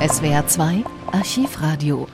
SWR 0.00 0.46
2 0.46 0.84
Archivradio 1.10 2.06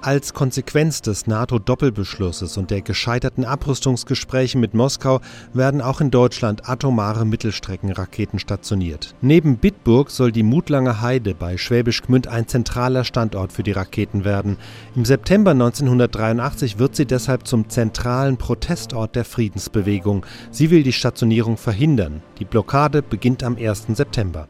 als 0.00 0.32
Konsequenz 0.32 1.02
des 1.02 1.26
NATO-Doppelbeschlusses 1.26 2.56
und 2.56 2.70
der 2.70 2.80
gescheiterten 2.80 3.44
Abrüstungsgespräche 3.44 4.56
mit 4.56 4.72
Moskau 4.72 5.20
werden 5.52 5.82
auch 5.82 6.00
in 6.00 6.10
Deutschland 6.10 6.66
atomare 6.70 7.26
Mittelstreckenraketen 7.26 8.38
stationiert. 8.38 9.14
Neben 9.20 9.58
Bitburg 9.58 10.10
soll 10.10 10.32
die 10.32 10.42
Mutlanger 10.42 11.02
Heide 11.02 11.34
bei 11.34 11.58
Schwäbisch 11.58 12.00
Gmünd 12.00 12.28
ein 12.28 12.48
zentraler 12.48 13.04
Standort 13.04 13.52
für 13.52 13.62
die 13.62 13.72
Raketen 13.72 14.24
werden. 14.24 14.56
Im 14.94 15.04
September 15.04 15.50
1983 15.50 16.78
wird 16.78 16.96
sie 16.96 17.04
deshalb 17.04 17.46
zum 17.46 17.68
zentralen 17.68 18.38
Protestort 18.38 19.14
der 19.14 19.26
Friedensbewegung. 19.26 20.24
Sie 20.50 20.70
will 20.70 20.82
die 20.82 20.94
Stationierung 20.94 21.58
verhindern. 21.58 22.22
Die 22.38 22.46
Blockade 22.46 23.02
beginnt 23.02 23.42
am 23.42 23.56
1. 23.56 23.88
September. 23.88 24.48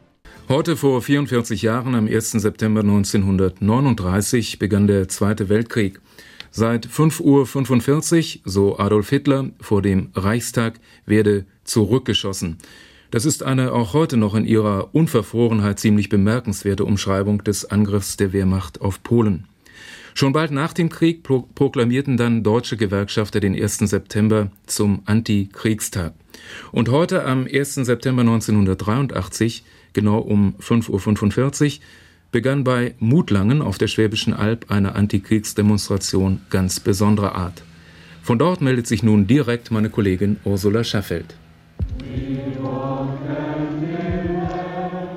Heute 0.49 0.77
vor 0.77 1.01
44 1.01 1.61
Jahren, 1.61 1.93
am 1.93 2.07
1. 2.07 2.31
September 2.31 2.79
1939, 2.79 4.59
begann 4.59 4.87
der 4.87 5.09
Zweite 5.09 5.49
Weltkrieg. 5.49 5.99
Seit 6.51 6.87
5.45 6.87 8.37
Uhr, 8.37 8.41
so 8.45 8.79
Adolf 8.79 9.09
Hitler, 9.09 9.49
vor 9.59 9.81
dem 9.81 10.09
Reichstag 10.15 10.79
werde 11.05 11.45
zurückgeschossen. 11.65 12.59
Das 13.11 13.25
ist 13.25 13.43
eine 13.43 13.73
auch 13.73 13.91
heute 13.91 14.15
noch 14.15 14.35
in 14.35 14.45
ihrer 14.45 14.95
Unverfrorenheit 14.95 15.79
ziemlich 15.79 16.07
bemerkenswerte 16.07 16.85
Umschreibung 16.85 17.43
des 17.43 17.65
Angriffs 17.65 18.15
der 18.15 18.31
Wehrmacht 18.31 18.79
auf 18.79 19.03
Polen. 19.03 19.47
Schon 20.13 20.31
bald 20.31 20.51
nach 20.51 20.71
dem 20.71 20.87
Krieg 20.87 21.23
pro 21.23 21.41
proklamierten 21.41 22.15
dann 22.15 22.41
deutsche 22.41 22.77
Gewerkschafter 22.77 23.41
den 23.41 23.53
1. 23.53 23.79
September 23.79 24.49
zum 24.65 25.01
Antikriegstag. 25.03 26.13
Und 26.71 26.87
heute 26.87 27.25
am 27.25 27.47
1. 27.51 27.75
September 27.75 28.21
1983 28.21 29.65
genau 29.97 30.19
um 30.19 30.53
5.45 30.61 31.65
Uhr, 31.65 31.83
begann 32.31 32.63
bei 32.63 32.93
Mutlangen 32.99 33.63
auf 33.63 33.79
der 33.79 33.87
Schwäbischen 33.87 34.33
Alb 34.33 34.67
eine 34.69 34.93
Antikriegsdemonstration 34.93 36.41
ganz 36.51 36.79
besonderer 36.79 37.33
Art. 37.33 37.63
Von 38.21 38.37
dort 38.37 38.61
meldet 38.61 38.85
sich 38.85 39.01
nun 39.01 39.25
direkt 39.25 39.71
meine 39.71 39.89
Kollegin 39.89 40.37
Ursula 40.43 40.83
Schaffeld. 40.83 41.35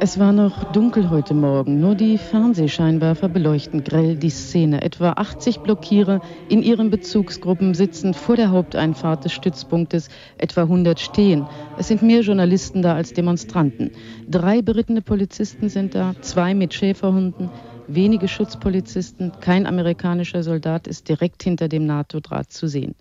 Es 0.03 0.19
war 0.19 0.33
noch 0.33 0.73
dunkel 0.73 1.11
heute 1.11 1.35
Morgen, 1.35 1.79
nur 1.79 1.95
die 1.95 2.17
Fernsehscheinwerfer 2.17 3.29
beleuchten 3.29 3.85
grell 3.85 4.17
die 4.17 4.31
Szene. 4.31 4.81
Etwa 4.81 5.11
80 5.11 5.59
Blockierer 5.59 6.23
in 6.49 6.63
ihren 6.63 6.89
Bezugsgruppen 6.89 7.75
sitzen 7.75 8.15
vor 8.15 8.35
der 8.35 8.51
Haupteinfahrt 8.51 9.27
des 9.27 9.33
Stützpunktes, 9.33 10.09
etwa 10.39 10.63
100 10.63 11.01
stehen. 11.01 11.47
Es 11.77 11.89
sind 11.89 12.01
mehr 12.01 12.23
Journalisten 12.23 12.81
da 12.81 12.95
als 12.95 13.13
Demonstranten. 13.13 13.91
Drei 14.27 14.63
berittene 14.63 15.03
Polizisten 15.03 15.69
sind 15.69 15.95
da, 15.95 16.15
zwei 16.23 16.55
mit 16.55 16.73
Schäferhunden, 16.73 17.51
wenige 17.87 18.27
Schutzpolizisten, 18.27 19.33
kein 19.41 19.67
amerikanischer 19.67 20.43
Soldat 20.43 20.87
ist 20.87 21.11
direkt 21.11 21.43
hinter 21.43 21.69
dem 21.69 21.85
NATO-Draht 21.85 22.51
zu 22.51 22.69
sehen. 22.69 22.95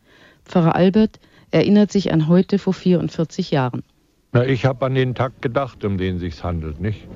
Pfarrer 0.43 0.75
Albert 0.75 1.21
erinnert 1.51 1.93
sich 1.93 2.11
an 2.11 2.27
heute 2.27 2.59
vor 2.59 2.73
44 2.73 3.51
Jahren. 3.51 3.83
Na, 4.31 4.45
ich 4.45 4.65
habe 4.65 4.85
an 4.85 4.93
den 4.93 5.15
Tag 5.15 5.41
gedacht, 5.41 5.83
um 5.83 5.97
den 5.97 6.19
sich 6.19 6.43
handelt, 6.43 6.79
nicht? 6.79 7.07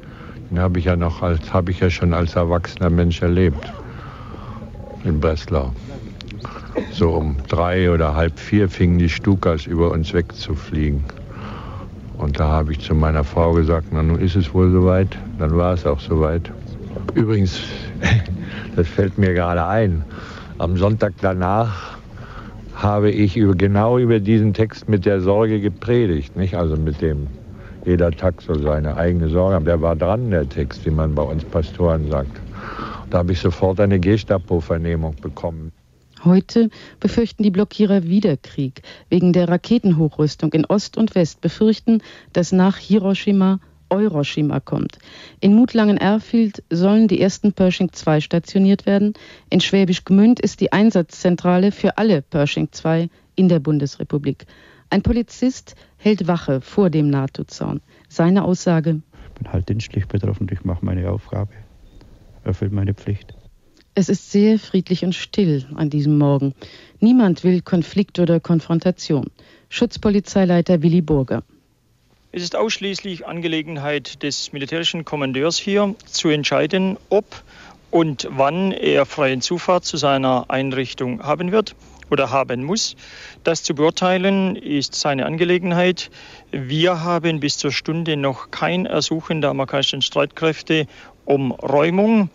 Den 0.49 0.59
habe 0.59 0.79
ich 0.79 0.85
ja 0.85 0.95
noch 0.95 1.21
als 1.21 1.53
habe 1.53 1.69
ich 1.69 1.79
ja 1.79 1.91
schon 1.91 2.11
als 2.11 2.35
erwachsener 2.35 2.89
Mensch 2.89 3.21
erlebt 3.21 3.71
in 5.03 5.19
Breslau. 5.19 5.73
So 6.91 7.11
um 7.11 7.37
drei 7.47 7.91
oder 7.91 8.15
halb 8.15 8.39
vier 8.39 8.67
fingen 8.67 8.97
die 8.97 9.09
Stukas 9.09 9.67
über 9.67 9.91
uns 9.91 10.11
wegzufliegen. 10.11 11.03
Und 12.17 12.39
da 12.39 12.47
habe 12.47 12.71
ich 12.71 12.79
zu 12.79 12.95
meiner 12.95 13.23
Frau 13.23 13.53
gesagt, 13.53 13.89
na 13.91 14.01
nun 14.01 14.19
ist 14.19 14.35
es 14.35 14.51
wohl 14.51 14.71
soweit. 14.71 15.15
Dann 15.37 15.55
war 15.55 15.75
es 15.75 15.85
auch 15.85 15.99
soweit. 15.99 16.51
Übrigens, 17.13 17.59
das 18.75 18.87
fällt 18.87 19.19
mir 19.19 19.35
gerade 19.35 19.67
ein, 19.67 20.03
am 20.57 20.77
Sonntag 20.77 21.13
danach 21.21 21.92
habe 22.83 23.09
ich 23.09 23.37
über, 23.37 23.55
genau 23.55 23.97
über 23.97 24.19
diesen 24.19 24.53
Text 24.53 24.89
mit 24.89 25.05
der 25.05 25.21
Sorge 25.21 25.59
gepredigt. 25.59 26.35
Nicht? 26.35 26.55
Also 26.55 26.75
mit 26.75 27.01
dem, 27.01 27.27
jeder 27.85 28.11
Tag 28.11 28.41
soll 28.41 28.61
seine 28.61 28.97
eigene 28.97 29.29
Sorge 29.29 29.55
haben. 29.55 29.65
Der 29.65 29.81
war 29.81 29.95
dran, 29.95 30.29
der 30.29 30.47
Text, 30.47 30.85
wie 30.85 30.91
man 30.91 31.15
bei 31.15 31.23
uns 31.23 31.43
Pastoren 31.45 32.09
sagt. 32.09 32.41
Da 33.09 33.19
habe 33.19 33.31
ich 33.31 33.39
sofort 33.39 33.79
eine 33.79 33.99
Gestapo-Vernehmung 33.99 35.15
bekommen. 35.21 35.71
Heute 36.23 36.69
befürchten 36.99 37.43
die 37.43 37.51
Blockierer 37.51 38.03
wieder 38.03 38.37
Krieg. 38.37 38.81
Wegen 39.09 39.33
der 39.33 39.49
Raketenhochrüstung 39.49 40.53
in 40.53 40.65
Ost 40.65 40.97
und 40.97 41.15
West 41.15 41.41
befürchten, 41.41 42.01
dass 42.31 42.53
nach 42.53 42.77
Hiroshima 42.77 43.59
Euroshima 43.93 44.59
kommt. 44.59 44.97
In 45.39 45.53
Mutlangen-Erfield 45.53 46.63
sollen 46.69 47.07
die 47.07 47.21
ersten 47.21 47.53
Pershing 47.53 47.91
2 47.93 48.21
stationiert 48.21 48.85
werden. 48.85 49.13
In 49.49 49.61
Schwäbisch 49.61 50.03
Gmünd 50.03 50.39
ist 50.39 50.59
die 50.59 50.71
Einsatzzentrale 50.73 51.71
für 51.71 51.97
alle 51.97 52.21
Pershing 52.21 52.69
2 52.71 53.09
in 53.35 53.49
der 53.49 53.59
Bundesrepublik. 53.59 54.45
Ein 54.89 55.01
Polizist 55.01 55.75
hält 55.97 56.27
Wache 56.27 56.61
vor 56.61 56.89
dem 56.89 57.09
NATO-Zaun. 57.09 57.81
Seine 58.09 58.43
Aussage: 58.43 59.01
Ich 59.27 59.39
bin 59.39 59.51
halt 59.51 59.69
dienstlich 59.69 60.07
betroffen, 60.07 60.47
ich 60.51 60.63
mache 60.63 60.85
meine 60.85 61.09
Aufgabe, 61.09 61.51
erfülle 62.43 62.71
meine 62.71 62.93
Pflicht. 62.93 63.33
Es 63.95 64.09
ist 64.09 64.31
sehr 64.31 64.57
friedlich 64.57 65.05
und 65.05 65.13
still 65.13 65.67
an 65.75 65.91
diesem 65.91 66.17
Morgen. 66.17 66.55
Niemand 66.99 67.43
will 67.43 67.61
Konflikt 67.61 68.17
oder 68.17 68.39
Konfrontation. 68.39 69.27
Schutzpolizeileiter 69.69 70.81
Willi 70.81 71.01
Burger. 71.01 71.43
Es 72.35 72.41
ist 72.41 72.55
ausschließlich 72.55 73.27
Angelegenheit 73.27 74.23
des 74.23 74.53
militärischen 74.53 75.05
Kommandeurs 75.05 75.59
hier 75.59 75.93
zu 76.07 76.29
entscheiden, 76.29 76.97
ob 77.09 77.25
und 77.91 78.27
wann 78.31 78.71
er 78.71 79.05
freien 79.05 79.39
Zufahrt 79.39 79.85
zu 79.85 79.97
seiner 79.97 80.45
Einrichtung 80.49 81.21
haben 81.21 81.51
wird 81.51 81.75
oder 82.09 82.31
haben 82.31 82.63
muss. 82.63 82.95
Das 83.43 83.61
zu 83.61 83.75
beurteilen 83.75 84.55
ist 84.55 84.95
seine 84.95 85.27
Angelegenheit. 85.27 86.09
Wir 86.49 87.03
haben 87.03 87.39
bis 87.39 87.59
zur 87.59 87.71
Stunde 87.71 88.17
noch 88.17 88.49
kein 88.49 88.87
Ersuchen 88.87 89.41
der 89.41 89.51
amerikanischen 89.51 90.01
Streitkräfte 90.01 90.87
um 91.25 91.51
Räumung. 91.51 92.31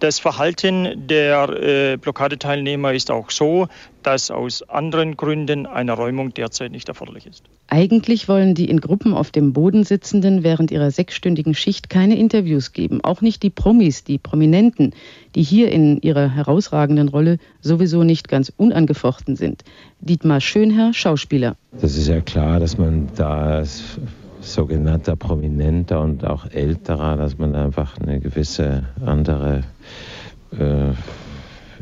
Das 0.00 0.18
Verhalten 0.18 1.06
der 1.08 1.50
äh, 1.50 1.96
Blockadeteilnehmer 1.98 2.94
ist 2.94 3.10
auch 3.10 3.30
so, 3.30 3.68
dass 4.02 4.30
aus 4.30 4.62
anderen 4.62 5.18
Gründen 5.18 5.66
eine 5.66 5.92
Räumung 5.92 6.32
derzeit 6.32 6.72
nicht 6.72 6.88
erforderlich 6.88 7.26
ist. 7.26 7.44
Eigentlich 7.68 8.26
wollen 8.26 8.54
die 8.54 8.70
in 8.70 8.80
Gruppen 8.80 9.12
auf 9.12 9.30
dem 9.30 9.52
Boden 9.52 9.84
sitzenden 9.84 10.42
während 10.42 10.70
ihrer 10.70 10.90
sechsstündigen 10.90 11.52
Schicht 11.52 11.90
keine 11.90 12.16
Interviews 12.16 12.72
geben. 12.72 13.04
Auch 13.04 13.20
nicht 13.20 13.42
die 13.42 13.50
Promis, 13.50 14.02
die 14.02 14.16
Prominenten, 14.16 14.94
die 15.34 15.42
hier 15.42 15.70
in 15.70 16.00
ihrer 16.00 16.34
herausragenden 16.34 17.08
Rolle 17.08 17.36
sowieso 17.60 18.02
nicht 18.02 18.28
ganz 18.28 18.50
unangefochten 18.56 19.36
sind. 19.36 19.64
Dietmar 20.00 20.40
Schönherr, 20.40 20.94
Schauspieler. 20.94 21.56
Das 21.78 21.94
ist 21.94 22.08
ja 22.08 22.22
klar, 22.22 22.58
dass 22.58 22.78
man 22.78 23.10
da 23.16 23.56
als 23.58 24.00
sogenannter 24.40 25.16
Prominenter 25.16 26.00
und 26.00 26.24
auch 26.24 26.46
älterer, 26.50 27.16
dass 27.16 27.38
man 27.38 27.54
einfach 27.54 27.98
eine 27.98 28.20
gewisse 28.20 28.84
andere 29.04 29.64
äh, 30.58 30.92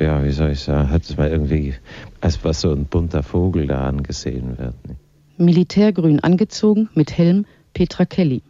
ja, 0.02 0.24
wie 0.24 0.30
soll 0.30 0.50
ich 0.50 0.60
sagen, 0.60 0.90
hat 0.90 1.02
es 1.02 1.16
mal 1.16 1.30
irgendwie, 1.30 1.74
als 2.20 2.42
was 2.44 2.60
so 2.60 2.70
ein 2.70 2.84
bunter 2.84 3.22
Vogel 3.22 3.66
da 3.66 3.88
angesehen 3.88 4.58
wird. 4.58 4.74
Ne? 4.86 4.96
Militärgrün 5.38 6.20
angezogen, 6.20 6.88
mit 6.94 7.16
Helm, 7.16 7.46
Petra 7.74 8.04
Kelly. 8.04 8.42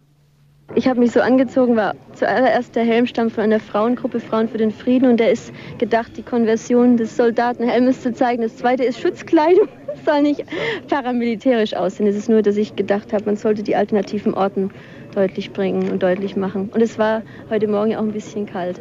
Ich 0.75 0.87
habe 0.87 1.01
mich 1.01 1.13
so 1.13 1.21
angezogen, 1.21 1.77
war 1.77 1.95
zuallererst 2.13 2.77
der 2.77 2.85
Helm 2.85 3.07
stammt 3.07 3.33
von 3.33 3.45
einer 3.45 3.59
Frauengruppe 3.59 4.21
Frauen 4.21 4.49
für 4.49 4.59
den 4.59 4.71
Frieden 4.71 5.09
und 5.09 5.19
der 5.19 5.33
ist 5.33 5.51
gedacht, 5.79 6.13
die 6.19 6.23
Konversion 6.23 6.99
des 6.99 7.17
Soldatenhelmes 7.17 8.03
zu 8.03 8.13
zeigen. 8.13 8.43
Das 8.43 8.57
zweite 8.57 8.85
ist 8.85 9.01
Schutzkleidung. 9.01 9.69
Es 9.91 10.05
soll 10.05 10.23
nicht 10.23 10.45
paramilitärisch 10.89 11.75
aussehen. 11.75 12.07
Es 12.07 12.15
ist 12.15 12.29
nur, 12.29 12.43
dass 12.43 12.57
ich 12.57 12.77
gedacht 12.77 13.13
habe, 13.13 13.25
man 13.25 13.37
sollte 13.37 13.63
die 13.63 13.75
alternativen 13.75 14.35
Orten 14.35 14.71
deutlich 15.15 15.51
bringen 15.51 15.91
und 15.91 16.03
deutlich 16.03 16.37
machen. 16.37 16.69
Und 16.73 16.83
es 16.83 16.99
war 16.99 17.23
heute 17.51 17.67
Morgen 17.67 17.97
auch 17.97 18.03
ein 18.03 18.13
bisschen 18.13 18.47
kalt. 18.47 18.81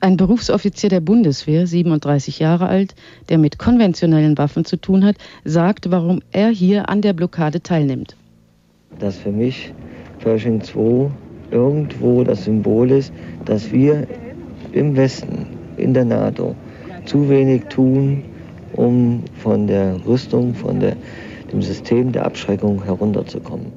Ein 0.00 0.16
Berufsoffizier 0.16 0.90
der 0.90 1.00
Bundeswehr, 1.00 1.66
37 1.66 2.38
Jahre 2.38 2.68
alt, 2.68 2.94
der 3.28 3.38
mit 3.38 3.58
konventionellen 3.58 4.38
Waffen 4.38 4.64
zu 4.64 4.76
tun 4.76 5.04
hat, 5.04 5.16
sagt, 5.44 5.90
warum 5.90 6.20
er 6.30 6.50
hier 6.50 6.88
an 6.88 7.02
der 7.02 7.14
Blockade 7.14 7.60
teilnimmt. 7.60 8.16
Dass 9.00 9.16
für 9.16 9.32
mich 9.32 9.72
Pershing 10.20 10.62
2 10.62 11.10
irgendwo 11.50 12.22
das 12.22 12.44
Symbol 12.44 12.92
ist, 12.92 13.12
dass 13.44 13.72
wir 13.72 14.06
im 14.72 14.94
Westen, 14.94 15.46
in 15.76 15.94
der 15.94 16.04
NATO, 16.04 16.54
zu 17.04 17.28
wenig 17.28 17.64
tun, 17.64 18.22
um 18.74 19.24
von 19.38 19.66
der 19.66 20.04
Rüstung, 20.06 20.54
von 20.54 20.78
der, 20.78 20.96
dem 21.50 21.60
System 21.60 22.12
der 22.12 22.24
Abschreckung 22.24 22.84
herunterzukommen. 22.84 23.72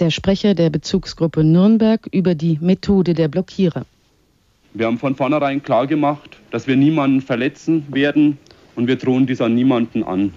Der 0.00 0.10
Sprecher 0.10 0.54
der 0.54 0.70
Bezugsgruppe 0.70 1.44
Nürnberg 1.44 2.08
über 2.10 2.34
die 2.34 2.58
Methode 2.60 3.14
der 3.14 3.28
Blockierer. 3.28 3.84
Wir 4.78 4.86
haben 4.86 4.98
von 4.98 5.16
vornherein 5.16 5.60
klar 5.60 5.88
gemacht, 5.88 6.36
dass 6.52 6.68
wir 6.68 6.76
niemanden 6.76 7.20
verletzen 7.20 7.84
werden 7.90 8.38
und 8.76 8.86
wir 8.86 8.94
drohen 8.94 9.26
dies 9.26 9.40
an 9.40 9.56
niemanden 9.56 10.04
an. 10.04 10.32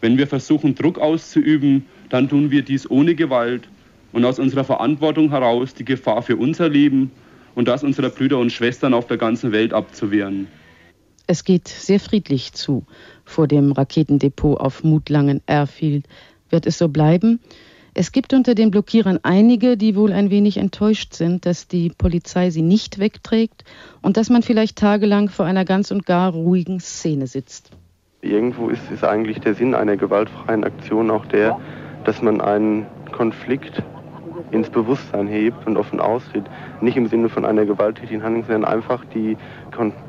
Wenn 0.00 0.18
wir 0.18 0.26
versuchen, 0.26 0.74
Druck 0.74 0.98
auszuüben, 0.98 1.86
dann 2.08 2.28
tun 2.28 2.50
wir 2.50 2.62
dies 2.62 2.90
ohne 2.90 3.14
Gewalt 3.14 3.68
und 4.12 4.24
aus 4.24 4.40
unserer 4.40 4.64
Verantwortung 4.64 5.30
heraus 5.30 5.74
die 5.74 5.84
Gefahr 5.84 6.22
für 6.22 6.34
unser 6.34 6.68
Leben 6.68 7.12
und 7.54 7.68
das 7.68 7.84
unserer 7.84 8.10
Brüder 8.10 8.38
und 8.38 8.50
Schwestern 8.50 8.92
auf 8.92 9.06
der 9.06 9.16
ganzen 9.16 9.52
Welt 9.52 9.72
abzuwehren. 9.72 10.48
Es 11.28 11.44
geht 11.44 11.68
sehr 11.68 12.00
friedlich 12.00 12.52
zu 12.52 12.84
vor 13.24 13.46
dem 13.46 13.70
Raketendepot 13.70 14.58
auf 14.58 14.82
Mutlangen 14.82 15.40
Airfield. 15.46 16.08
Wird 16.50 16.66
es 16.66 16.78
so 16.78 16.88
bleiben? 16.88 17.38
Es 17.98 18.12
gibt 18.12 18.34
unter 18.34 18.54
den 18.54 18.70
Blockierern 18.70 19.20
einige, 19.22 19.78
die 19.78 19.96
wohl 19.96 20.12
ein 20.12 20.28
wenig 20.28 20.58
enttäuscht 20.58 21.14
sind, 21.14 21.46
dass 21.46 21.66
die 21.66 21.88
Polizei 21.88 22.50
sie 22.50 22.60
nicht 22.60 22.98
wegträgt 22.98 23.64
und 24.02 24.18
dass 24.18 24.28
man 24.28 24.42
vielleicht 24.42 24.76
tagelang 24.76 25.30
vor 25.30 25.46
einer 25.46 25.64
ganz 25.64 25.90
und 25.90 26.04
gar 26.04 26.32
ruhigen 26.32 26.78
Szene 26.78 27.26
sitzt. 27.26 27.70
Irgendwo 28.20 28.68
ist, 28.68 28.82
ist 28.92 29.02
eigentlich 29.02 29.40
der 29.40 29.54
Sinn 29.54 29.74
einer 29.74 29.96
gewaltfreien 29.96 30.62
Aktion 30.62 31.10
auch 31.10 31.24
der, 31.24 31.58
dass 32.04 32.20
man 32.20 32.42
einen 32.42 32.86
Konflikt 33.12 33.82
ins 34.50 34.70
Bewusstsein 34.70 35.26
hebt 35.26 35.66
und 35.66 35.76
offen 35.76 36.00
ausredet. 36.00 36.48
Nicht 36.80 36.96
im 36.96 37.06
Sinne 37.08 37.28
von 37.28 37.44
einer 37.44 37.64
gewalttätigen 37.64 38.22
Handlung, 38.22 38.44
sondern 38.44 38.64
einfach 38.64 39.04
die, 39.14 39.36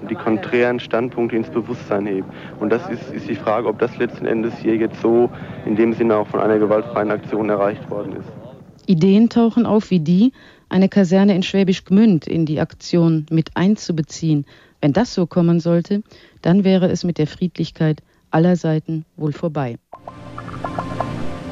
die 0.10 0.16
konträren 0.16 0.80
Standpunkte 0.80 1.36
ins 1.36 1.50
Bewusstsein 1.50 2.06
hebt. 2.06 2.28
Und 2.60 2.70
das 2.70 2.88
ist, 2.90 3.12
ist 3.14 3.28
die 3.28 3.36
Frage, 3.36 3.68
ob 3.68 3.80
das 3.80 3.98
letzten 3.98 4.26
Endes 4.26 4.58
hier 4.60 4.76
jetzt 4.76 5.02
so 5.02 5.30
in 5.66 5.76
dem 5.76 5.94
Sinne 5.94 6.16
auch 6.16 6.28
von 6.28 6.40
einer 6.40 6.60
gewaltfreien 6.60 7.12
Aktion 7.12 7.50
erreicht 7.50 7.90
worden 7.90 8.14
ist. 8.14 8.30
Ideen 8.86 9.30
tauchen 9.30 9.66
auf 9.66 9.90
wie 9.92 10.00
die, 10.00 10.32
eine 10.70 10.90
Kaserne 10.90 11.36
in 11.36 11.44
Schwäbisch 11.44 11.84
Gmünd 11.86 12.28
in 12.28 12.46
die 12.46 12.60
Aktion 12.60 13.26
mit 13.30 13.52
einzubeziehen. 13.56 14.46
Wenn 14.82 14.94
das 14.94 15.14
so 15.14 15.26
kommen 15.26 15.60
sollte, 15.60 16.04
dann 16.42 16.64
wäre 16.64 16.88
es 16.88 17.04
mit 17.04 17.18
der 17.18 17.28
Friedlichkeit 17.28 18.02
aller 18.32 18.56
Seiten 18.56 19.06
wohl 19.16 19.34
vorbei. 19.34 19.78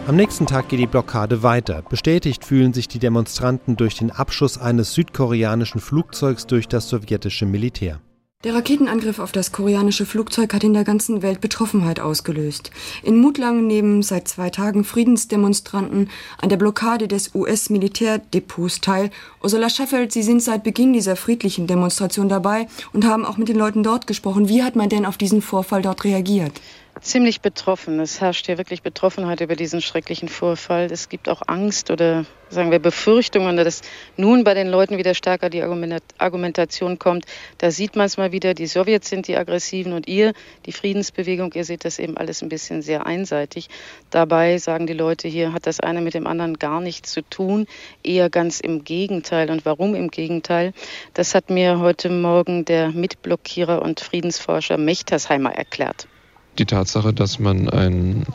Am 0.08 0.16
nächsten 0.16 0.46
Tag 0.46 0.70
geht 0.70 0.80
die 0.80 0.86
Blockade 0.86 1.42
weiter. 1.42 1.82
Bestätigt 1.82 2.46
fühlen 2.46 2.74
sich 2.74 2.88
die 2.88 3.00
Demonstranten 3.00 3.76
durch 3.76 3.96
den 3.96 4.12
Abschuss 4.12 4.60
eines 4.60 4.94
südkoreanischen 4.94 5.82
Flugzeugs 5.82 6.46
durch 6.46 6.68
das 6.68 6.90
sowjetische 6.90 7.48
Militär. 7.48 8.00
Der 8.44 8.54
Raketenangriff 8.54 9.18
auf 9.18 9.32
das 9.32 9.52
koreanische 9.52 10.06
Flugzeug 10.06 10.54
hat 10.54 10.64
in 10.64 10.76
der 10.76 10.84
ganzen 10.84 11.24
Welt 11.24 11.42
Betroffenheit 11.42 12.00
ausgelöst. 12.00 12.70
In 13.02 13.20
Mutlangen 13.20 13.66
nehmen 13.66 14.04
seit 14.04 14.28
zwei 14.28 14.52
Tagen 14.52 14.84
Friedensdemonstranten 14.84 16.12
an 16.40 16.50
der 16.50 16.58
Blockade 16.58 17.08
des 17.08 17.34
US-Militärdepots 17.34 18.82
teil. 18.82 19.10
Ursula 19.42 19.72
Scheffeld, 19.72 20.12
Sie 20.12 20.22
sind 20.22 20.44
seit 20.44 20.64
Beginn 20.64 20.94
dieser 20.94 21.16
friedlichen 21.16 21.66
Demonstration 21.66 22.30
dabei 22.30 22.68
und 22.94 23.08
haben 23.08 23.26
auch 23.26 23.38
mit 23.38 23.50
den 23.50 23.58
Leuten 23.58 23.82
dort 23.82 24.06
gesprochen. 24.06 24.48
Wie 24.48 24.62
hat 24.62 24.76
man 24.76 24.90
denn 24.90 25.08
auf 25.08 25.18
diesen 25.18 25.42
Vorfall 25.42 25.82
dort 25.82 26.04
reagiert? 26.04 26.62
Ziemlich 27.02 27.42
betroffen. 27.42 28.00
Es 28.00 28.22
herrscht 28.22 28.46
hier 28.46 28.58
wirklich 28.58 28.82
Betroffenheit 28.82 29.42
über 29.42 29.56
diesen 29.56 29.82
schrecklichen 29.82 30.30
Vorfall. 30.30 30.86
Es 30.92 31.10
gibt 31.10 31.30
auch 31.30 31.42
Angst 31.48 31.92
oder 31.92 32.26
sagen 32.50 32.72
wir 32.72 32.80
Befürchtungen, 32.80 33.58
dass 33.58 33.82
nun 34.18 34.44
bei 34.44 34.54
den 34.54 34.68
Leuten 34.68 34.98
wieder 34.98 35.14
stärker 35.14 35.50
die 35.50 35.64
Argumentation 35.64 36.98
kommt. 36.98 37.26
Da 37.58 37.72
sieht 37.72 37.96
man 37.96 38.06
es 38.06 38.18
mal 38.18 38.32
wieder, 38.32 38.54
die 38.54 38.68
Sowjets 38.68 39.10
sind 39.10 39.28
die 39.28 39.36
Aggressiven 39.36 39.94
und 39.94 40.08
ihr, 40.08 40.34
die 40.66 40.72
Friedensbewegung, 40.72 41.52
ihr 41.54 41.66
seht 41.66 41.86
das 41.86 42.00
eben 42.00 42.18
alles 42.18 42.42
ein 42.42 42.50
bisschen 42.50 42.82
sehr 42.82 43.06
einseitig. 43.06 43.70
Dabei 44.10 44.58
sagen 44.58 44.88
die 44.88 44.94
Leute 44.94 45.28
hier, 45.28 45.54
hat 45.54 45.68
das 45.68 45.80
eine 45.80 46.02
mit 46.02 46.14
dem 46.14 46.28
anderen 46.28 46.58
gar 46.58 46.82
nichts 46.82 47.12
zu 47.12 47.22
tun, 47.22 47.68
eher 48.04 48.30
ganz 48.30 48.60
im 48.60 48.84
Gegenteil. 48.84 49.50
Und 49.50 49.66
warum 49.66 49.96
im 49.96 50.10
Gegenteil? 50.10 50.74
Das 51.14 51.36
hat 51.36 51.50
mir 51.50 51.80
heute 51.80 52.10
Morgen 52.10 52.64
der 52.66 52.90
Mitblockierer 52.90 53.82
und 53.82 54.00
Friedensforscher 54.00 54.78
Mechtersheimer 54.78 55.54
erklärt 55.54 56.08
die 56.58 56.66
Tatsache, 56.66 57.14
dass 57.14 57.40
man 57.40 57.70
ein 57.70 58.26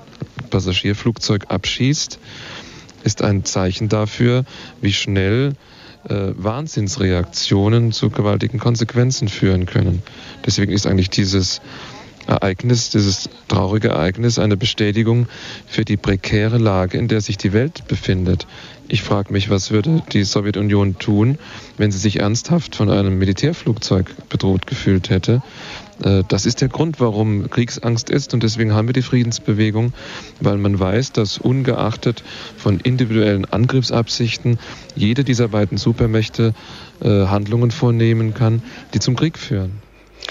Passagierflugzeug 0.50 1.46
abschießt, 1.48 2.18
ist 3.04 3.22
ein 3.22 3.44
Zeichen 3.44 3.88
dafür, 3.88 4.44
wie 4.80 4.92
schnell 4.92 5.54
äh, 6.08 6.32
Wahnsinnsreaktionen 6.36 7.92
zu 7.92 8.10
gewaltigen 8.10 8.58
Konsequenzen 8.58 9.28
führen 9.28 9.66
können. 9.66 10.02
Deswegen 10.44 10.72
ist 10.72 10.86
eigentlich 10.86 11.10
dieses 11.10 11.60
Ereignis, 12.26 12.90
dieses 12.90 13.28
traurige 13.48 13.88
Ereignis 13.88 14.38
eine 14.38 14.56
Bestätigung 14.56 15.26
für 15.66 15.84
die 15.84 15.96
prekäre 15.96 16.58
Lage, 16.58 16.98
in 16.98 17.08
der 17.08 17.20
sich 17.20 17.38
die 17.38 17.52
Welt 17.52 17.86
befindet. 17.88 18.46
Ich 18.88 19.02
frage 19.02 19.32
mich, 19.32 19.50
was 19.50 19.70
würde 19.70 20.02
die 20.12 20.24
Sowjetunion 20.24 20.98
tun, 20.98 21.38
wenn 21.76 21.92
sie 21.92 21.98
sich 21.98 22.20
ernsthaft 22.20 22.74
von 22.74 22.90
einem 22.90 23.18
Militärflugzeug 23.18 24.28
bedroht 24.28 24.66
gefühlt 24.66 25.10
hätte? 25.10 25.42
Äh, 26.02 26.24
das 26.28 26.46
ist 26.46 26.60
der 26.60 26.68
Grund, 26.68 27.00
warum 27.00 27.48
Kriegsangst 27.50 28.10
ist 28.10 28.34
und 28.34 28.42
deswegen 28.42 28.72
haben 28.74 28.88
wir 28.88 28.92
die 28.92 29.02
Friedensbewegung, 29.02 29.92
weil 30.40 30.58
man 30.58 30.78
weiß, 30.78 31.12
dass 31.12 31.38
ungeachtet 31.38 32.22
von 32.56 32.80
individuellen 32.80 33.44
Angriffsabsichten 33.44 34.58
jede 34.94 35.24
dieser 35.24 35.48
beiden 35.48 35.78
Supermächte 35.78 36.54
äh, 37.00 37.26
Handlungen 37.26 37.70
vornehmen 37.70 38.34
kann, 38.34 38.62
die 38.94 38.98
zum 38.98 39.16
Krieg 39.16 39.38
führen. 39.38 39.82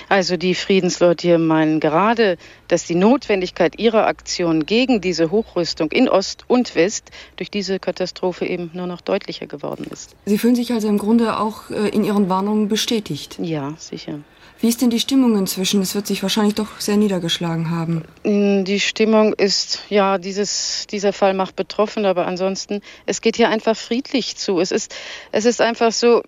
Also 0.09 0.37
die 0.37 0.55
Friedensleute 0.55 1.27
hier 1.27 1.37
meinen 1.37 1.79
gerade, 1.79 2.37
dass 2.67 2.85
die 2.85 2.95
Notwendigkeit 2.95 3.79
ihrer 3.79 4.07
Aktion 4.07 4.65
gegen 4.65 5.01
diese 5.01 5.29
Hochrüstung 5.29 5.91
in 5.91 6.09
Ost 6.09 6.45
und 6.47 6.75
West 6.75 7.11
durch 7.35 7.51
diese 7.51 7.79
Katastrophe 7.79 8.47
eben 8.47 8.71
nur 8.73 8.87
noch 8.87 9.01
deutlicher 9.01 9.45
geworden 9.45 9.85
ist. 9.91 10.15
Sie 10.25 10.39
fühlen 10.39 10.55
sich 10.55 10.73
also 10.73 10.87
im 10.87 10.97
Grunde 10.97 11.39
auch 11.39 11.69
äh, 11.69 11.89
in 11.89 12.03
Ihren 12.03 12.27
Warnungen 12.27 12.67
bestätigt? 12.67 13.37
Ja, 13.39 13.75
sicher. 13.77 14.19
Wie 14.61 14.67
ist 14.67 14.81
denn 14.81 14.89
die 14.89 14.99
Stimmung 14.99 15.37
inzwischen? 15.37 15.81
Es 15.81 15.95
wird 15.95 16.05
sich 16.05 16.21
wahrscheinlich 16.21 16.55
doch 16.55 16.81
sehr 16.81 16.97
niedergeschlagen 16.97 17.69
haben. 17.69 18.03
Mm, 18.25 18.65
die 18.65 18.81
Stimmung 18.81 19.33
ist, 19.33 19.83
ja, 19.87 20.17
dieses, 20.17 20.85
dieser 20.87 21.13
Fall 21.13 21.33
macht 21.33 21.55
betroffen, 21.55 22.05
aber 22.05 22.27
ansonsten, 22.27 22.81
es 23.05 23.21
geht 23.21 23.37
hier 23.37 23.47
einfach 23.47 23.77
friedlich 23.77 24.35
zu. 24.35 24.59
Es 24.59 24.71
ist, 24.71 24.93
es 25.31 25.45
ist 25.45 25.61
einfach 25.61 25.93
so, 25.93 26.23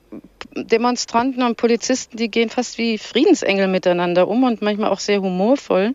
Demonstranten 0.56 1.44
und 1.44 1.56
Polizisten, 1.56 2.18
die 2.18 2.30
gehen 2.30 2.50
fast 2.50 2.78
wie 2.78 2.98
Friedensengel 2.98 3.68
miteinander 3.68 4.28
um 4.28 4.44
und 4.44 4.62
manchmal 4.62 4.90
auch 4.90 5.00
sehr 5.00 5.22
humorvoll. 5.22 5.94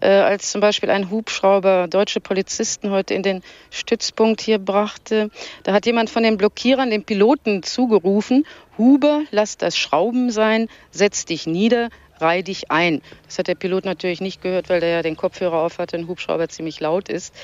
Äh, 0.00 0.08
als 0.08 0.50
zum 0.50 0.60
Beispiel 0.60 0.90
ein 0.90 1.10
Hubschrauber 1.10 1.88
deutsche 1.88 2.20
Polizisten 2.20 2.90
heute 2.90 3.14
in 3.14 3.22
den 3.22 3.42
Stützpunkt 3.70 4.40
hier 4.40 4.58
brachte, 4.58 5.30
da 5.62 5.72
hat 5.72 5.84
jemand 5.84 6.10
von 6.10 6.22
den 6.22 6.38
Blockierern 6.38 6.90
dem 6.90 7.04
Piloten 7.04 7.62
zugerufen, 7.62 8.46
Huber, 8.78 9.24
lass 9.32 9.56
das 9.56 9.76
Schrauben 9.76 10.30
sein, 10.30 10.68
setz 10.90 11.24
dich 11.24 11.46
nieder, 11.46 11.90
reih 12.20 12.42
dich 12.42 12.70
ein. 12.70 13.02
Das 13.28 13.38
hat 13.38 13.46
der 13.46 13.54
Pilot 13.54 13.84
natürlich 13.84 14.22
nicht 14.22 14.40
gehört, 14.40 14.70
weil 14.70 14.80
der 14.80 14.88
ja 14.88 15.02
den 15.02 15.16
Kopfhörer 15.16 15.58
auf 15.58 15.78
hatte, 15.78 15.96
ein 15.96 16.08
Hubschrauber 16.08 16.48
ziemlich 16.48 16.80
laut 16.80 17.10
ist. 17.10 17.34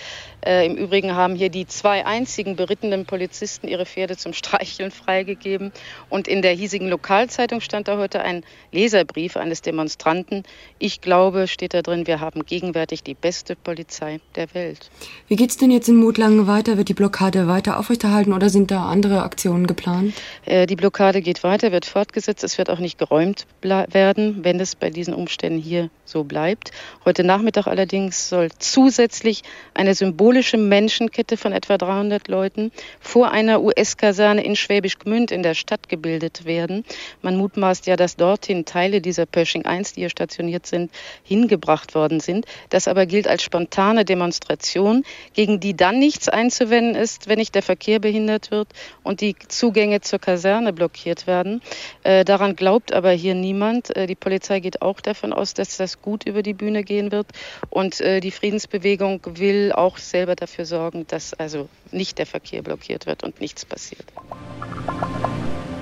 Äh, 0.45 0.67
Im 0.67 0.77
Übrigen 0.77 1.15
haben 1.15 1.35
hier 1.35 1.51
die 1.51 1.67
zwei 1.67 2.07
einzigen 2.07 2.57
berittenen 2.57 3.05
Polizisten 3.05 3.69
ihre 3.69 3.85
Pferde 3.85 4.17
zum 4.17 4.33
Streicheln 4.33 4.91
freigegeben. 4.91 5.73
Und 6.09 6.27
in 6.27 6.41
der 6.41 6.53
hiesigen 6.53 6.89
Lokalzeitung 6.89 7.61
stand 7.61 7.89
da 7.89 7.99
heute 7.99 8.23
ein 8.23 8.45
Leserbrief 8.73 9.37
eines 9.37 9.61
Demonstranten. 9.61 10.45
Ich 10.79 11.03
glaube, 11.03 11.49
steht 11.49 11.75
da 11.75 11.83
drin, 11.83 12.07
wir 12.07 12.21
haben 12.21 12.47
gegenwärtig 12.47 13.03
die 13.03 13.15
beste 13.15 13.55
Polizei 13.55 14.21
der 14.37 14.55
Welt. 14.55 14.91
Wie 15.29 15.37
geht 15.37 15.51
es 15.51 15.59
denn 15.59 15.71
jetzt 15.71 15.89
in 15.89 15.97
Mutlangen 15.97 16.47
weiter? 16.47 16.79
Wird 16.79 16.89
die 16.89 16.95
Blockade 16.95 17.47
weiter 17.47 17.79
aufrechterhalten 17.79 18.33
oder 18.33 18.49
sind 18.49 18.71
da 18.71 18.87
andere 18.87 19.23
Aktionen 19.23 19.67
geplant? 19.67 20.15
Äh, 20.47 20.67
die 20.67 20.77
Blockade 20.77 21.21
geht 21.21 21.45
weiter, 21.45 21.73
wird 21.73 21.85
fortgesetzt. 21.85 22.43
Es 22.43 22.57
wird 22.57 22.71
auch 22.71 22.79
nicht 22.79 22.99
geräumt 22.99 23.47
werden, 23.61 24.45
wenn 24.45 24.59
es 24.61 24.77
bei 24.77 24.89
diesen 24.89 25.13
Umständen 25.13 25.59
hier 25.59 25.74
so 26.05 26.25
bleibt. 26.25 26.71
Heute 27.05 27.25
Nachmittag 27.25 27.67
allerdings 27.67 28.29
soll 28.29 28.51
zusätzlich 28.59 29.43
eine 29.73 29.95
symbolische 29.95 30.57
Menschenkette 30.57 31.37
von 31.37 31.53
etwa 31.53 31.79
300 31.79 32.29
Leuten 32.29 32.73
vor 33.01 33.31
einer 33.31 33.63
US-Kaserne 33.63 34.45
in 34.45 34.57
Schwäbisch 34.57 34.99
Gmünd 34.99 35.31
in 35.31 35.43
der 35.43 35.55
Stadt 35.55 35.89
gebildet 35.89 36.45
werden. 36.45 36.85
Man 37.23 37.37
mutmaßt 37.37 37.87
ja, 37.87 37.97
dass 37.97 38.17
dorthin 38.17 38.65
Teile 38.65 39.01
dieser 39.01 39.27
Pershing 39.27 39.65
1, 39.65 39.95
die 39.95 40.01
hier 40.01 40.11
stationiert 40.11 40.67
sind, 40.67 40.91
hingebracht 41.23 41.95
worden 41.95 42.21
sind. 42.21 42.47
Das 42.69 42.89
aber 42.89 43.07
gilt 43.07 43.27
als 43.27 43.43
spontane 43.43 44.05
Demonstration, 44.05 45.05
gegen 45.33 45.61
die 45.61 45.77
dann 45.77 45.99
nichts 45.99 46.29
einzuwenden 46.29 46.95
ist, 46.95 47.29
wenn 47.29 47.39
nicht 47.39 47.55
der 47.55 47.63
Verkehr 47.63 47.99
behindert 47.99 48.51
wird 48.51 48.69
und 49.03 49.21
die 49.21 49.37
Zugänge 49.49 50.01
zur 50.01 50.19
Kaserne 50.19 50.73
blockiert 50.73 51.27
werden. 51.27 51.63
Äh, 52.03 52.25
daran 52.25 52.57
glaubt 52.57 52.93
aber 52.93 53.11
hier 53.11 53.35
niemand. 53.35 53.95
Äh, 53.97 54.07
die 54.07 54.15
Polizei 54.15 54.61
geht 54.61 54.83
auch 54.83 55.01
davon 55.01 55.33
aus, 55.33 55.55
dass 55.55 55.64
das 55.69 56.01
gut 56.01 56.27
über 56.27 56.43
die 56.43 56.55
Bühne 56.55 56.85
gehen 56.85 57.13
wird. 57.13 57.27
Und 57.71 58.01
äh, 58.01 58.21
die 58.21 58.31
Friedensbewegung 58.31 59.21
will 59.35 59.73
auch 59.73 59.99
selber 59.99 60.35
dafür 60.35 60.65
sorgen, 60.65 61.07
dass 61.09 61.35
also 61.35 61.69
nicht 61.91 62.19
der 62.19 62.27
Verkehr 62.27 62.63
blockiert 62.63 63.07
wird 63.07 63.23
und 63.23 63.41
nichts 63.41 63.65
passiert. 63.65 64.05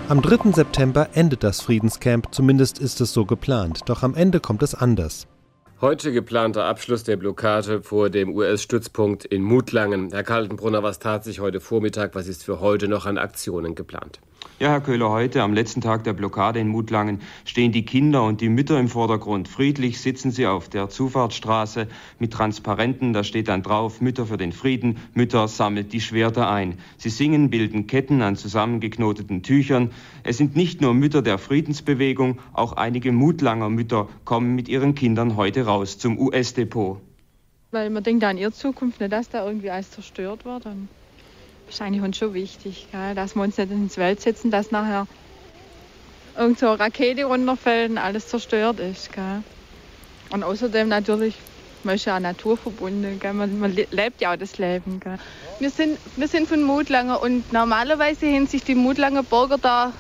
Am 0.09 0.21
3. 0.21 0.53
September 0.53 1.09
endet 1.15 1.43
das 1.43 1.61
Friedenscamp, 1.61 2.35
zumindest 2.35 2.79
ist 2.79 3.01
es 3.01 3.13
so 3.13 3.25
geplant. 3.25 3.81
Doch 3.87 4.03
am 4.03 4.15
Ende 4.15 4.41
kommt 4.41 4.63
es 4.63 4.75
anders. 4.75 5.27
Heute 5.81 6.13
geplanter 6.13 6.65
Abschluss 6.67 7.03
der 7.03 7.17
Blockade 7.17 7.83
vor 7.83 8.09
dem 8.09 8.37
US-Stützpunkt 8.37 9.25
in 9.25 9.43
Mutlangen. 9.43 10.11
Herr 10.13 10.23
Kaltenbrunner, 10.23 10.85
was 10.85 11.01
tat 11.01 11.25
sich 11.25 11.41
heute 11.41 11.59
Vormittag? 11.59 12.15
Was 12.15 12.29
ist 12.29 12.45
für 12.45 12.61
heute 12.61 12.87
noch 12.87 13.05
an 13.05 13.19
Aktionen 13.19 13.75
geplant? 13.75 14.21
Ja, 14.63 14.71
Herr 14.71 14.81
Köhler, 14.81 15.11
heute 15.11 15.43
am 15.43 15.55
letzten 15.55 15.81
Tag 15.81 16.05
der 16.05 16.13
Blockade 16.13 16.61
in 16.61 16.69
Mutlangen 16.69 17.21
stehen 17.45 17.73
die 17.73 17.85
Kinder 17.85 18.23
und 18.23 18.41
die 18.41 18.49
Mütter 18.49 18.79
im 18.79 18.87
Vordergrund. 18.87 19.49
Friedlich 19.49 20.01
sitzen 20.01 20.31
sie 20.31 20.47
auf 20.47 20.69
der 20.69 20.89
Zufahrtsstraße 20.89 21.89
mit 22.21 22.33
Transparenten. 22.33 23.13
Da 23.13 23.25
steht 23.25 23.49
dann 23.49 23.65
drauf, 23.65 24.01
Mütter 24.01 24.25
für 24.25 24.37
den 24.37 24.53
Frieden, 24.53 24.99
Mütter 25.15 25.49
sammelt 25.49 25.93
die 25.93 26.01
Schwerter 26.01 26.49
ein. 26.49 26.79
Sie 26.97 27.09
singen, 27.09 27.51
bilden 27.51 27.89
Ketten 27.89 28.23
an 28.23 28.37
zusammengeknoteten 28.37 29.43
Tüchern. 29.43 29.91
Es 30.23 30.37
sind 30.37 30.55
nicht 30.55 30.81
nur 30.81 30.95
Mütter 30.95 31.23
der 31.23 31.39
Friedensbewegung, 31.39 32.39
auch 32.53 32.75
einige 32.75 33.11
Mutlanger 33.11 33.69
Mütter 33.69 34.09
kommen 34.25 34.55
mit 34.55 34.69
ihren 34.69 34.95
Kindern 34.95 35.35
heute 35.35 35.67
raus 35.67 35.99
zum 35.99 36.21
US-Depot. 36.21 37.01
Weil 37.73 37.91
man 37.91 38.05
denkt 38.05 38.23
an 38.23 38.39
ihre 38.39 38.53
Zukunft, 38.53 39.01
nicht, 39.01 39.13
dass 39.13 39.29
da 39.29 39.45
irgendwie 39.45 39.71
alles 39.71 39.91
zerstört 39.91 40.45
wird. 40.45 40.67
Und 40.67 40.87
ist 41.73 41.81
eigentlich 41.81 42.03
uns 42.03 42.19
schon 42.19 42.35
wichtig, 42.35 42.87
gell? 42.93 43.15
dass 43.15 43.35
wir 43.35 43.43
uns 43.43 43.57
nicht 43.57 43.71
ins 43.71 43.97
Welt 43.97 44.21
setzen, 44.21 44.51
dass 44.51 44.71
nachher 44.71 45.07
irgend 46.37 46.59
so 46.59 46.69
eine 46.69 46.81
Rakete 46.81 47.25
runterfällt 47.25 47.91
und 47.91 47.99
alles 47.99 48.29
zerstört 48.29 48.79
ist. 48.81 49.13
Gell? 49.13 49.43
Und 50.31 50.45
außerdem 50.45 50.89
natürlich, 50.89 51.35
man 51.85 51.95
ist 51.95 52.05
ja 52.05 52.17
auch 52.17 52.21
naturverbunden, 52.21 53.19
gell? 53.19 53.33
Man, 53.33 53.59
man 53.59 53.73
lebt 53.73 54.21
ja 54.21 54.33
auch 54.33 54.37
das 54.37 54.59
Leben. 54.59 55.01
Gell? 55.01 55.19
Wir, 55.61 55.71
sind, 55.71 55.99
wir 56.17 56.29
sind 56.29 56.47
von 56.47 56.63
Mutlanger 56.63 57.23
und 57.23 57.53
normalerweise 57.53 58.27
haben 58.27 58.47
sich 58.47 58.65
die 58.65 58.75
Mutlanger 58.75 59.23
Bürger 59.23 59.59
da, 59.59 59.93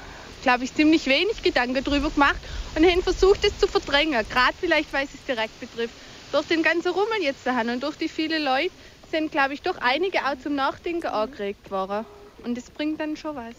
glaube 0.42 0.64
ich, 0.64 0.74
ziemlich 0.74 1.06
wenig 1.06 1.42
Gedanken 1.42 1.82
drüber 1.82 2.10
gemacht 2.10 2.40
und 2.74 2.84
haben 2.84 3.02
versucht, 3.02 3.44
es 3.44 3.58
zu 3.58 3.66
verdrängen, 3.66 4.24
gerade 4.28 4.54
vielleicht, 4.58 4.92
weil 4.92 5.04
es 5.04 5.24
direkt 5.26 5.58
betrifft. 5.60 5.94
Durch 6.32 6.46
den 6.46 6.62
ganzen 6.62 6.92
Rummel 6.92 7.22
jetzt 7.22 7.46
daheim 7.46 7.68
und 7.68 7.82
durch 7.82 7.96
die 7.96 8.08
vielen 8.08 8.42
Leute 8.42 8.70
sind, 9.12 9.30
glaube 9.30 9.52
ich, 9.52 9.62
doch 9.62 9.76
einige 9.80 10.26
auch 10.26 10.38
zum 10.42 10.54
Nachdenken 10.56 11.06
angeregt 11.06 11.70
worden. 11.70 12.06
Und 12.44 12.56
das 12.56 12.70
bringt 12.70 12.98
dann 12.98 13.14
schon 13.14 13.36
was. 13.36 13.54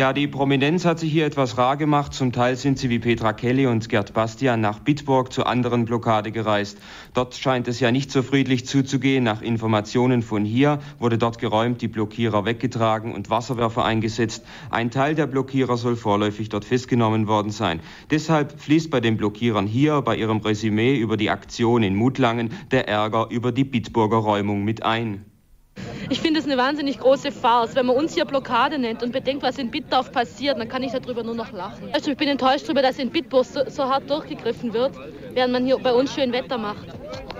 Ja, 0.00 0.14
die 0.14 0.28
Prominenz 0.28 0.86
hat 0.86 0.98
sich 0.98 1.12
hier 1.12 1.26
etwas 1.26 1.58
rar 1.58 1.76
gemacht. 1.76 2.14
Zum 2.14 2.32
Teil 2.32 2.56
sind 2.56 2.78
sie 2.78 2.88
wie 2.88 3.00
Petra 3.00 3.34
Kelly 3.34 3.66
und 3.66 3.90
Gerd 3.90 4.14
Bastian 4.14 4.58
nach 4.58 4.78
Bitburg 4.78 5.30
zur 5.30 5.46
anderen 5.46 5.84
Blockade 5.84 6.32
gereist. 6.32 6.78
Dort 7.12 7.34
scheint 7.34 7.68
es 7.68 7.80
ja 7.80 7.92
nicht 7.92 8.10
so 8.10 8.22
friedlich 8.22 8.66
zuzugehen. 8.66 9.24
Nach 9.24 9.42
Informationen 9.42 10.22
von 10.22 10.46
hier 10.46 10.78
wurde 10.98 11.18
dort 11.18 11.38
geräumt, 11.38 11.82
die 11.82 11.88
Blockierer 11.88 12.46
weggetragen 12.46 13.12
und 13.12 13.28
Wasserwerfer 13.28 13.84
eingesetzt. 13.84 14.42
Ein 14.70 14.90
Teil 14.90 15.14
der 15.14 15.26
Blockierer 15.26 15.76
soll 15.76 15.96
vorläufig 15.96 16.48
dort 16.48 16.64
festgenommen 16.64 17.26
worden 17.26 17.50
sein. 17.50 17.80
Deshalb 18.10 18.58
fließt 18.58 18.90
bei 18.90 19.00
den 19.00 19.18
Blockierern 19.18 19.66
hier 19.66 20.00
bei 20.00 20.16
ihrem 20.16 20.38
Resümee 20.38 20.96
über 20.96 21.18
die 21.18 21.28
Aktion 21.28 21.82
in 21.82 21.94
Mutlangen 21.94 22.54
der 22.70 22.88
Ärger 22.88 23.26
über 23.28 23.52
die 23.52 23.64
Bitburger 23.64 24.16
Räumung 24.16 24.64
mit 24.64 24.82
ein. 24.82 25.29
Ich 26.10 26.20
finde 26.20 26.40
es 26.40 26.46
eine 26.46 26.56
wahnsinnig 26.56 26.98
große 26.98 27.30
Farce. 27.30 27.76
Wenn 27.76 27.86
man 27.86 27.94
uns 27.94 28.14
hier 28.14 28.24
Blockade 28.24 28.80
nennt 28.80 29.04
und 29.04 29.12
bedenkt, 29.12 29.44
was 29.44 29.58
in 29.58 29.70
Bittdorf 29.70 30.10
passiert, 30.10 30.58
dann 30.58 30.68
kann 30.68 30.82
ich 30.82 30.90
darüber 30.90 31.22
nur 31.22 31.36
noch 31.36 31.52
lachen. 31.52 31.88
Also 31.92 32.10
ich 32.10 32.16
bin 32.16 32.28
enttäuscht 32.28 32.64
darüber, 32.64 32.82
dass 32.82 32.98
in 32.98 33.10
Bitburg 33.10 33.44
so, 33.44 33.60
so 33.68 33.84
hart 33.84 34.10
durchgegriffen 34.10 34.72
wird, 34.72 34.92
während 35.34 35.52
man 35.52 35.64
hier 35.64 35.78
bei 35.78 35.92
uns 35.92 36.12
schön 36.12 36.32
Wetter 36.32 36.58
macht. 36.58 36.88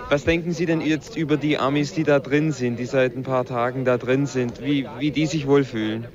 Was 0.09 0.23
denken 0.23 0.53
Sie 0.53 0.65
denn 0.65 0.79
jetzt 0.79 1.17
über 1.17 1.35
die 1.35 1.57
Amis, 1.57 1.93
die 1.93 2.03
da 2.03 2.19
drin 2.19 2.53
sind, 2.53 2.79
die 2.79 2.85
seit 2.85 3.15
ein 3.15 3.23
paar 3.23 3.43
Tagen 3.43 3.83
da 3.83 3.97
drin 3.97 4.25
sind, 4.25 4.63
wie, 4.63 4.87
wie 4.99 5.11
die 5.11 5.25
sich 5.25 5.47
wohlfühlen? 5.47 6.07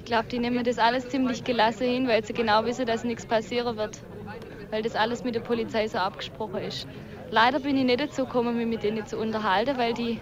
Ich 0.00 0.04
glaube, 0.04 0.26
die 0.28 0.40
nehmen 0.40 0.64
das 0.64 0.78
alles 0.78 1.08
ziemlich 1.08 1.44
gelassen 1.44 1.86
hin, 1.86 2.08
weil 2.08 2.24
sie 2.24 2.32
genau 2.32 2.64
wissen, 2.64 2.86
dass 2.86 3.04
nichts 3.04 3.24
passieren 3.24 3.76
wird. 3.76 4.00
Weil 4.70 4.82
das 4.82 4.96
alles 4.96 5.22
mit 5.22 5.36
der 5.36 5.40
Polizei 5.40 5.86
so 5.86 5.98
abgesprochen 5.98 6.58
ist. 6.62 6.88
Leider 7.30 7.60
bin 7.60 7.76
ich 7.76 7.84
nicht 7.84 8.00
dazu 8.00 8.24
gekommen, 8.24 8.56
mich 8.56 8.66
mit 8.66 8.82
denen 8.82 9.06
zu 9.06 9.16
unterhalten, 9.16 9.78
weil 9.78 9.94
die 9.94 10.18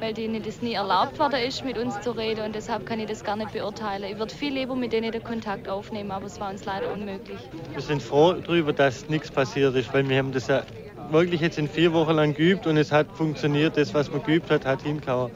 weil 0.00 0.12
denen 0.14 0.42
das 0.42 0.62
nie 0.62 0.74
erlaubt 0.74 1.18
worden 1.18 1.40
ist, 1.40 1.64
mit 1.64 1.78
uns 1.78 2.00
zu 2.00 2.10
reden 2.10 2.44
und 2.44 2.54
deshalb 2.54 2.86
kann 2.86 3.00
ich 3.00 3.06
das 3.06 3.24
gar 3.24 3.36
nicht 3.36 3.52
beurteilen. 3.52 4.04
Ich 4.04 4.18
würde 4.18 4.34
viel 4.34 4.52
lieber 4.52 4.74
mit 4.74 4.92
denen 4.92 5.12
den 5.12 5.22
Kontakt 5.22 5.68
aufnehmen, 5.68 6.10
aber 6.10 6.26
es 6.26 6.40
war 6.40 6.50
uns 6.50 6.64
leider 6.64 6.92
unmöglich. 6.92 7.38
Wir 7.72 7.82
sind 7.82 8.02
froh 8.02 8.34
darüber, 8.34 8.72
dass 8.72 9.08
nichts 9.08 9.30
passiert 9.30 9.74
ist, 9.74 9.92
weil 9.92 10.08
wir 10.08 10.18
haben 10.18 10.32
das 10.32 10.48
ja 10.48 10.62
wirklich 11.10 11.40
jetzt 11.40 11.58
in 11.58 11.68
vier 11.68 11.92
Wochen 11.92 12.12
lang 12.12 12.34
geübt 12.34 12.66
und 12.66 12.76
es 12.76 12.92
hat 12.92 13.06
funktioniert. 13.12 13.76
Das, 13.76 13.94
was 13.94 14.10
man 14.10 14.22
geübt 14.22 14.50
hat, 14.50 14.64
hat 14.66 14.82
hingehauen. 14.82 15.30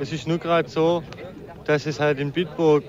Es 0.00 0.12
ist 0.12 0.26
nur 0.26 0.38
gerade 0.38 0.68
so, 0.68 1.02
dass 1.64 1.86
es 1.86 1.98
halt 1.98 2.18
in 2.18 2.32
Bitburg 2.32 2.84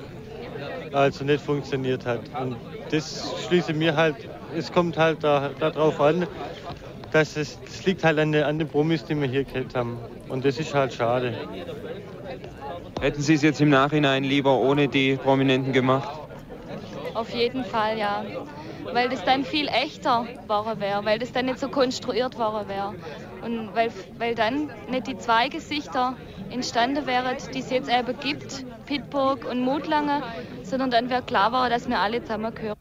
also 0.93 1.23
nicht 1.23 1.43
funktioniert 1.43 2.05
hat. 2.05 2.21
Und 2.41 2.57
das 2.91 3.33
schließe 3.47 3.73
mir 3.73 3.95
halt, 3.95 4.15
es 4.55 4.71
kommt 4.71 4.97
halt 4.97 5.23
darauf 5.23 5.97
da 5.97 6.07
an, 6.07 6.27
dass 7.11 7.37
es, 7.37 7.59
das 7.61 7.85
liegt 7.85 8.03
halt 8.03 8.19
an, 8.19 8.33
an 8.35 8.59
den 8.59 8.67
Promis, 8.67 9.05
die 9.05 9.19
wir 9.19 9.27
hier 9.27 9.43
gehabt 9.43 9.75
haben. 9.75 9.97
Und 10.29 10.45
das 10.45 10.59
ist 10.59 10.73
halt 10.73 10.93
schade. 10.93 11.33
Hätten 12.99 13.21
Sie 13.21 13.35
es 13.35 13.41
jetzt 13.41 13.61
im 13.61 13.69
Nachhinein 13.69 14.23
lieber 14.23 14.57
ohne 14.57 14.87
die 14.87 15.15
Prominenten 15.15 15.73
gemacht? 15.73 16.09
Auf 17.13 17.29
jeden 17.33 17.63
Fall, 17.63 17.97
ja. 17.97 18.23
Weil 18.93 19.09
das 19.09 19.23
dann 19.23 19.43
viel 19.43 19.67
echter 19.67 20.25
war 20.47 20.79
wäre, 20.79 21.03
weil 21.03 21.19
das 21.19 21.31
dann 21.31 21.45
nicht 21.45 21.59
so 21.59 21.67
konstruiert 21.67 22.37
war 22.37 22.67
wäre. 22.67 22.95
Und 23.43 23.75
weil, 23.75 23.91
weil 24.17 24.35
dann 24.35 24.69
nicht 24.89 25.07
die 25.07 25.17
zwei 25.17 25.49
Gesichter 25.49 26.15
entstanden 26.49 27.05
wären, 27.05 27.35
die 27.53 27.59
es 27.59 27.69
jetzt 27.69 27.89
eben 27.89 28.19
gibt, 28.19 28.65
Pittsburgh 28.85 29.45
und 29.45 29.61
Mutlange, 29.61 30.23
sondern 30.63 30.91
dann 30.91 31.09
wäre 31.09 31.21
klar 31.21 31.51
war, 31.51 31.69
dass 31.69 31.89
wir 31.89 31.99
alle 31.99 32.21
zusammengehören. 32.21 32.77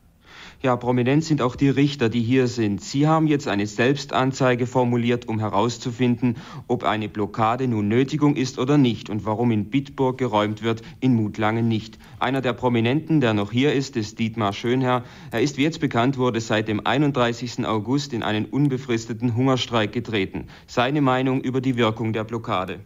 Ja, 0.67 0.75
prominent 0.75 1.23
sind 1.23 1.43
auch 1.43 1.55
die 1.55 1.69
Richter, 1.69 2.09
die 2.09 2.23
hier 2.23 2.49
sind. 2.49 2.81
Sie 2.81 3.07
haben 3.07 3.29
jetzt 3.29 3.47
eine 3.47 3.69
Selbstanzeige 3.69 4.67
formuliert, 4.67 5.29
um 5.29 5.39
herauszufinden, 5.39 6.39
ob 6.67 6.83
eine 6.83 7.09
Blockade 7.09 7.69
nun 7.69 7.87
Nötigung 7.87 8.35
ist 8.35 8.59
oder 8.59 8.77
nicht 8.77 9.09
und 9.09 9.25
warum 9.25 9.53
in 9.53 9.71
Bitburg 9.71 10.19
geräumt 10.19 10.65
wird, 10.65 10.83
in 10.99 11.15
Mutlangen 11.15 11.69
nicht. 11.69 12.01
Einer 12.19 12.41
der 12.41 12.53
Prominenten, 12.53 13.21
der 13.21 13.33
noch 13.33 13.53
hier 13.53 13.75
ist, 13.75 13.97
ist 13.97 14.19
Dietmar 14.19 14.53
Schönherr. 14.53 15.05
Er 15.31 15.41
ist, 15.41 15.57
wie 15.57 15.63
jetzt 15.63 15.79
bekannt 15.79 16.19
wurde, 16.19 16.41
seit 16.41 16.67
dem 16.67 16.85
31. 16.85 17.65
August 17.65 18.13
in 18.13 18.25
einen 18.25 18.47
unbefristeten 18.47 19.37
Hungerstreik 19.37 19.93
getreten. 19.93 20.49
Seine 20.67 21.01
Meinung 21.01 21.43
über 21.43 21.61
die 21.61 21.77
Wirkung 21.77 22.13
der 22.13 22.25
Blockade. 22.25 22.81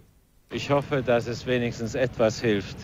Ich 0.53 0.69
hoffe, 0.69 1.03
dass 1.03 1.29
es 1.29 1.47
wenigstens 1.47 1.95
etwas 1.95 2.43
hilft. 2.43 2.77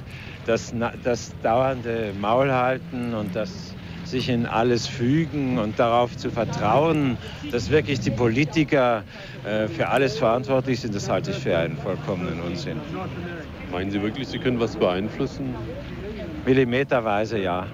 Das, 0.46 0.72
das 1.04 1.34
dauernde 1.42 2.14
Maulhalten 2.18 3.12
und 3.12 3.36
das 3.36 3.75
sich 4.08 4.28
in 4.28 4.46
alles 4.46 4.86
fügen 4.86 5.58
und 5.58 5.78
darauf 5.78 6.16
zu 6.16 6.30
vertrauen, 6.30 7.18
dass 7.50 7.70
wirklich 7.70 8.00
die 8.00 8.10
Politiker 8.10 9.04
äh, 9.44 9.68
für 9.68 9.88
alles 9.88 10.18
verantwortlich 10.18 10.80
sind, 10.80 10.94
das 10.94 11.08
halte 11.08 11.32
ich 11.32 11.38
für 11.38 11.56
einen 11.56 11.76
vollkommenen 11.76 12.40
Unsinn. 12.40 12.80
Meinen 13.72 13.90
Sie 13.90 14.00
wirklich, 14.02 14.28
Sie 14.28 14.38
können 14.38 14.60
was 14.60 14.76
beeinflussen? 14.76 15.54
Millimeterweise 16.44 17.38
ja. 17.38 17.66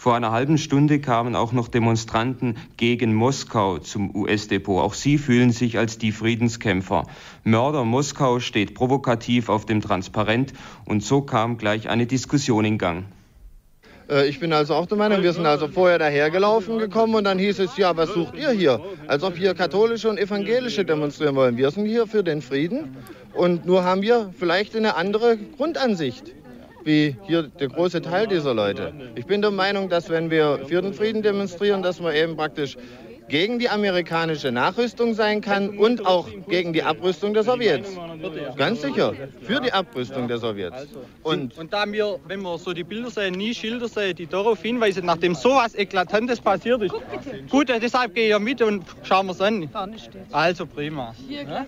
Vor 0.00 0.16
einer 0.16 0.32
halben 0.32 0.56
Stunde 0.56 0.98
kamen 0.98 1.36
auch 1.36 1.52
noch 1.52 1.68
Demonstranten 1.68 2.56
gegen 2.78 3.12
Moskau 3.12 3.76
zum 3.76 4.16
US-Depot. 4.16 4.82
Auch 4.82 4.94
sie 4.94 5.18
fühlen 5.18 5.52
sich 5.52 5.76
als 5.76 5.98
die 5.98 6.10
Friedenskämpfer. 6.10 7.06
Mörder 7.44 7.84
Moskau 7.84 8.40
steht 8.40 8.72
provokativ 8.72 9.50
auf 9.50 9.66
dem 9.66 9.82
Transparent 9.82 10.54
und 10.86 11.02
so 11.02 11.20
kam 11.20 11.58
gleich 11.58 11.90
eine 11.90 12.06
Diskussion 12.06 12.64
in 12.64 12.78
Gang. 12.78 13.04
Äh, 14.10 14.26
ich 14.26 14.40
bin 14.40 14.52
also 14.52 14.74
auch 14.74 14.86
der 14.86 14.98
Meinung, 14.98 15.22
wir 15.22 15.32
sind 15.32 15.46
also 15.46 15.68
vorher 15.68 15.98
dahergelaufen 15.98 16.78
gekommen 16.78 17.14
und 17.14 17.24
dann 17.24 17.38
hieß 17.38 17.60
es, 17.60 17.76
ja, 17.76 17.96
was 17.96 18.10
sucht 18.10 18.36
ihr 18.36 18.50
hier? 18.50 18.80
Als 19.06 19.22
ob 19.22 19.36
hier 19.36 19.54
katholische 19.54 20.08
und 20.08 20.18
evangelische 20.18 20.84
demonstrieren 20.84 21.36
wollen. 21.36 21.56
Wir 21.56 21.70
sind 21.70 21.86
hier 21.86 22.06
für 22.06 22.24
den 22.24 22.42
Frieden 22.42 22.96
und 23.34 23.64
nur 23.66 23.84
haben 23.84 24.02
wir 24.02 24.32
vielleicht 24.36 24.74
eine 24.76 24.96
andere 24.96 25.36
Grundansicht 25.56 26.34
wie 26.82 27.14
hier 27.26 27.42
der 27.42 27.68
große 27.68 28.00
Teil 28.00 28.26
dieser 28.26 28.54
Leute. 28.54 28.94
Ich 29.14 29.26
bin 29.26 29.42
der 29.42 29.50
Meinung, 29.50 29.90
dass 29.90 30.08
wenn 30.08 30.30
wir 30.30 30.60
für 30.66 30.80
den 30.80 30.94
Frieden 30.94 31.20
demonstrieren, 31.20 31.82
dass 31.82 32.00
wir 32.02 32.14
eben 32.14 32.36
praktisch 32.36 32.78
gegen 33.28 33.58
die 33.58 33.68
amerikanische 33.68 34.50
Nachrüstung 34.50 35.14
sein 35.14 35.42
kann 35.42 35.78
und 35.78 36.06
auch 36.06 36.26
gegen 36.48 36.72
die 36.72 36.82
Abrüstung 36.82 37.34
der 37.34 37.44
Sowjets. 37.44 37.90
Ganz 38.56 38.82
sicher, 38.82 39.12
für 39.42 39.60
die 39.60 39.72
Abrüstung 39.72 40.28
der 40.28 40.38
Sowjets. 40.38 40.88
Und, 41.22 41.56
und 41.58 41.72
da 41.72 41.84
wir, 41.90 42.18
wenn 42.26 42.42
wir 42.42 42.58
so 42.58 42.72
die 42.72 42.84
Bilder 42.84 43.10
sehen, 43.10 43.34
nie 43.34 43.54
Schilder 43.54 43.88
sehen, 43.88 44.14
die 44.16 44.26
darauf 44.26 44.60
hinweisen, 44.62 45.06
nachdem 45.06 45.34
so 45.34 45.50
etwas 45.50 45.74
Eklatantes 45.74 46.40
passiert 46.40 46.82
ist. 46.82 46.94
Gut, 47.50 47.68
deshalb 47.68 48.14
gehe 48.14 48.24
ich 48.24 48.30
ja 48.30 48.38
mit 48.38 48.60
und 48.62 48.84
schauen 49.02 49.26
wir 49.26 49.32
es 49.32 49.40
an. 49.40 49.68
Also 50.32 50.66
prima. 50.66 51.14
Ja. 51.28 51.66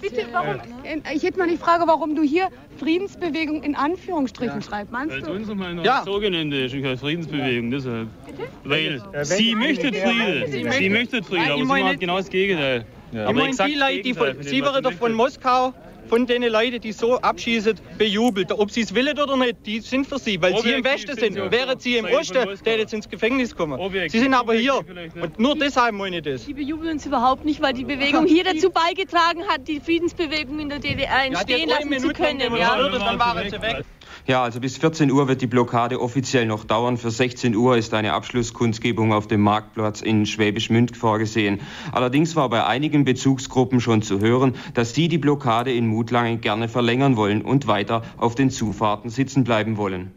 Bitte, 0.00 0.26
warum, 0.32 0.56
äh, 0.84 1.14
ich 1.14 1.22
hätte 1.22 1.38
mal 1.38 1.48
die 1.48 1.56
Frage, 1.56 1.84
warum 1.86 2.14
du 2.14 2.22
hier 2.22 2.48
Friedensbewegung 2.78 3.62
in 3.62 3.74
Anführungsstrichen 3.74 4.62
schreibst. 4.62 4.92
Meinst 4.92 5.16
Weil 5.16 5.22
du? 5.22 5.32
uns 5.32 5.48
meine 5.48 5.82
Ja. 5.82 6.02
sogenannte 6.04 6.56
ist 6.56 6.74
eine 6.74 6.96
Friedensbewegung, 6.96 7.70
deshalb. 7.70 8.08
Weil 8.64 9.02
wenn- 9.12 9.24
sie 9.24 9.54
möchte 9.54 9.88
Ja, 9.88 10.08
Frieden. 10.08 10.52
sie 10.52 10.88
möchte- 10.88 11.20
Nein, 11.30 11.50
aber 11.50 11.54
ich 11.62 11.68
sie 11.68 11.82
macht 11.82 12.00
genau 12.00 12.16
das 12.18 12.28
Gegenteil. 12.30 12.84
Ich 13.12 13.18
Aber 13.18 13.32
meine, 13.32 13.56
die 13.56 13.74
Leute, 13.74 14.02
die 14.02 14.14
von, 14.14 14.42
sie 14.42 14.62
was 14.62 14.72
werden 14.72 14.84
doch 14.84 14.92
von 14.92 15.12
Moskau, 15.12 15.72
von 16.08 16.26
den 16.26 16.42
Leuten, 16.42 16.80
die 16.80 16.92
so 16.92 17.18
abschießen, 17.20 17.78
bejubelt. 17.98 18.52
Ob 18.52 18.70
sie 18.70 18.82
es 18.82 18.94
wollen 18.94 19.18
oder 19.18 19.36
nicht, 19.36 19.56
die 19.66 19.80
sind 19.80 20.06
für 20.06 20.18
sie, 20.18 20.40
weil 20.40 20.56
sie 20.60 20.72
im 20.72 20.80
Objektiv 20.80 20.84
Westen 20.84 21.20
sind 21.20 21.34
sind. 21.34 21.52
Wären 21.52 21.78
sie 21.78 21.96
im 21.96 22.06
Osten, 22.06 22.48
der 22.64 22.78
jetzt 22.78 22.94
ins 22.94 23.08
Gefängnis 23.08 23.54
kommen. 23.54 23.78
Objektiv 23.78 24.12
Sie 24.12 24.18
sind 24.20 24.34
aber 24.34 24.54
hier. 24.54 24.80
Und 25.20 25.38
nur 25.38 25.56
deshalb 25.56 25.94
meine 25.94 26.18
ich 26.18 26.22
das. 26.22 26.46
Die 26.46 26.54
bejubeln 26.54 26.92
uns 26.92 27.06
überhaupt 27.06 27.44
nicht, 27.44 27.60
weil 27.62 27.74
die 27.74 27.84
Bewegung 27.84 28.26
hier 28.26 28.44
dazu 28.44 28.70
beigetragen 28.70 29.46
hat, 29.48 29.68
die 29.68 29.80
Friedensbewegung 29.80 30.58
in 30.60 30.68
der 30.68 30.78
DDR 30.78 31.26
entstehen 31.26 31.68
lassen 31.68 31.98
zu 31.98 32.08
können. 32.08 32.56
Ja. 32.56 32.88
dann 32.88 33.18
waren 33.18 33.50
sie 33.50 33.60
weg. 33.62 33.84
Ja, 34.28 34.42
also 34.42 34.60
bis 34.60 34.76
14 34.76 35.10
Uhr 35.10 35.26
wird 35.26 35.40
die 35.40 35.46
Blockade 35.46 36.02
offiziell 36.02 36.44
noch 36.44 36.64
dauern. 36.64 36.98
Für 36.98 37.10
16 37.10 37.56
Uhr 37.56 37.78
ist 37.78 37.94
eine 37.94 38.12
Abschlusskundgebung 38.12 39.14
auf 39.14 39.26
dem 39.26 39.40
Marktplatz 39.40 40.02
in 40.02 40.26
Schwäbisch 40.26 40.68
Münd 40.68 40.94
vorgesehen. 40.94 41.60
Allerdings 41.92 42.36
war 42.36 42.50
bei 42.50 42.66
einigen 42.66 43.06
Bezugsgruppen 43.06 43.80
schon 43.80 44.02
zu 44.02 44.20
hören, 44.20 44.54
dass 44.74 44.92
sie 44.92 45.08
die 45.08 45.16
Blockade 45.16 45.72
in 45.72 45.86
Mutlangen 45.86 46.42
gerne 46.42 46.68
verlängern 46.68 47.16
wollen 47.16 47.40
und 47.40 47.68
weiter 47.68 48.02
auf 48.18 48.34
den 48.34 48.50
Zufahrten 48.50 49.08
sitzen 49.08 49.44
bleiben 49.44 49.78
wollen. 49.78 50.12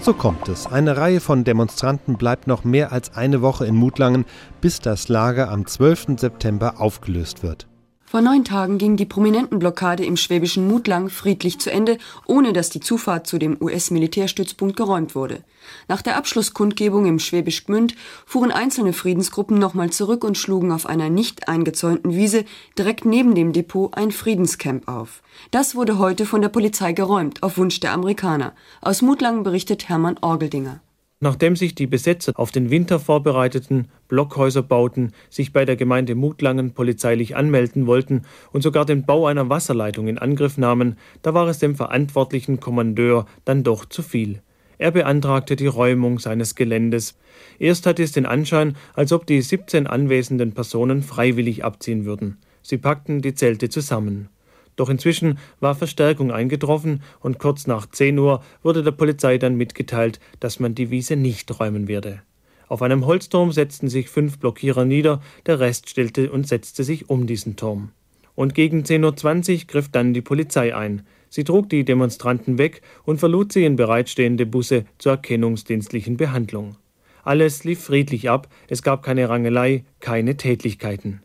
So 0.00 0.12
kommt 0.12 0.48
es. 0.48 0.66
Eine 0.66 0.96
Reihe 0.96 1.20
von 1.20 1.44
Demonstranten 1.44 2.16
bleibt 2.16 2.48
noch 2.48 2.64
mehr 2.64 2.90
als 2.90 3.14
eine 3.14 3.42
Woche 3.42 3.64
in 3.64 3.76
Mutlangen, 3.76 4.24
bis 4.60 4.80
das 4.80 5.08
Lager 5.08 5.52
am 5.52 5.66
12. 5.66 6.18
September 6.18 6.80
aufgelöst 6.80 7.44
wird. 7.44 7.68
Vor 8.14 8.20
neun 8.20 8.44
Tagen 8.44 8.78
ging 8.78 8.96
die 8.96 9.06
Prominentenblockade 9.06 10.04
im 10.04 10.16
schwäbischen 10.16 10.68
Mutlang 10.68 11.08
friedlich 11.08 11.58
zu 11.58 11.72
Ende, 11.72 11.98
ohne 12.26 12.52
dass 12.52 12.70
die 12.70 12.78
Zufahrt 12.78 13.26
zu 13.26 13.38
dem 13.38 13.56
US-Militärstützpunkt 13.60 14.76
geräumt 14.76 15.16
wurde. 15.16 15.42
Nach 15.88 16.00
der 16.00 16.16
Abschlusskundgebung 16.16 17.06
im 17.06 17.18
Schwäbisch 17.18 17.66
Gmünd 17.66 17.96
fuhren 18.24 18.52
einzelne 18.52 18.92
Friedensgruppen 18.92 19.58
nochmal 19.58 19.90
zurück 19.90 20.22
und 20.22 20.38
schlugen 20.38 20.70
auf 20.70 20.86
einer 20.86 21.10
nicht 21.10 21.48
eingezäunten 21.48 22.14
Wiese 22.14 22.44
direkt 22.78 23.04
neben 23.04 23.34
dem 23.34 23.52
Depot 23.52 23.92
ein 23.96 24.12
Friedenscamp 24.12 24.86
auf. 24.86 25.20
Das 25.50 25.74
wurde 25.74 25.98
heute 25.98 26.24
von 26.24 26.40
der 26.40 26.50
Polizei 26.50 26.92
geräumt, 26.92 27.42
auf 27.42 27.58
Wunsch 27.58 27.80
der 27.80 27.90
Amerikaner. 27.90 28.52
Aus 28.80 29.02
Mutlang 29.02 29.42
berichtet 29.42 29.88
Hermann 29.88 30.18
Orgeldinger. 30.20 30.83
Nachdem 31.24 31.56
sich 31.56 31.74
die 31.74 31.86
Besetzer 31.86 32.34
auf 32.36 32.50
den 32.50 32.68
Winter 32.68 33.00
vorbereiteten, 33.00 33.88
Blockhäuser 34.08 34.62
bauten, 34.62 35.14
sich 35.30 35.54
bei 35.54 35.64
der 35.64 35.74
Gemeinde 35.74 36.14
Mutlangen 36.14 36.74
polizeilich 36.74 37.34
anmelden 37.34 37.86
wollten 37.86 38.24
und 38.52 38.60
sogar 38.60 38.84
den 38.84 39.06
Bau 39.06 39.26
einer 39.26 39.48
Wasserleitung 39.48 40.06
in 40.06 40.18
Angriff 40.18 40.58
nahmen, 40.58 40.98
da 41.22 41.32
war 41.32 41.48
es 41.48 41.60
dem 41.60 41.76
verantwortlichen 41.76 42.60
Kommandeur 42.60 43.24
dann 43.46 43.62
doch 43.62 43.86
zu 43.86 44.02
viel. 44.02 44.42
Er 44.76 44.90
beantragte 44.90 45.56
die 45.56 45.66
Räumung 45.66 46.18
seines 46.18 46.56
Geländes. 46.56 47.16
Erst 47.58 47.86
hatte 47.86 48.02
es 48.02 48.12
den 48.12 48.26
Anschein, 48.26 48.76
als 48.92 49.10
ob 49.10 49.24
die 49.24 49.40
17 49.40 49.86
anwesenden 49.86 50.52
Personen 50.52 51.02
freiwillig 51.02 51.64
abziehen 51.64 52.04
würden. 52.04 52.36
Sie 52.60 52.76
packten 52.76 53.22
die 53.22 53.32
Zelte 53.32 53.70
zusammen. 53.70 54.28
Doch 54.76 54.88
inzwischen 54.88 55.38
war 55.60 55.74
Verstärkung 55.74 56.32
eingetroffen 56.32 57.02
und 57.20 57.38
kurz 57.38 57.66
nach 57.66 57.86
10 57.86 58.18
Uhr 58.18 58.42
wurde 58.62 58.82
der 58.82 58.90
Polizei 58.90 59.38
dann 59.38 59.56
mitgeteilt, 59.56 60.20
dass 60.40 60.58
man 60.60 60.74
die 60.74 60.90
Wiese 60.90 61.16
nicht 61.16 61.60
räumen 61.60 61.88
werde. 61.88 62.22
Auf 62.68 62.82
einem 62.82 63.06
Holzturm 63.06 63.52
setzten 63.52 63.88
sich 63.88 64.08
fünf 64.08 64.38
Blockierer 64.38 64.84
nieder, 64.84 65.20
der 65.46 65.60
Rest 65.60 65.90
stellte 65.90 66.32
und 66.32 66.48
setzte 66.48 66.82
sich 66.82 67.08
um 67.08 67.26
diesen 67.26 67.56
Turm. 67.56 67.90
Und 68.34 68.54
gegen 68.54 68.82
10.20 68.82 69.54
Uhr 69.54 69.66
griff 69.66 69.88
dann 69.90 70.12
die 70.12 70.22
Polizei 70.22 70.74
ein. 70.74 71.06
Sie 71.28 71.44
trug 71.44 71.68
die 71.68 71.84
Demonstranten 71.84 72.58
weg 72.58 72.80
und 73.04 73.18
verlud 73.18 73.52
sie 73.52 73.64
in 73.64 73.76
bereitstehende 73.76 74.46
Busse 74.46 74.86
zur 74.98 75.12
erkennungsdienstlichen 75.12 76.16
Behandlung. 76.16 76.76
Alles 77.22 77.64
lief 77.64 77.80
friedlich 77.80 78.28
ab, 78.28 78.48
es 78.68 78.82
gab 78.82 79.02
keine 79.02 79.28
Rangelei, 79.28 79.84
keine 80.00 80.36
Tätlichkeiten. 80.36 81.23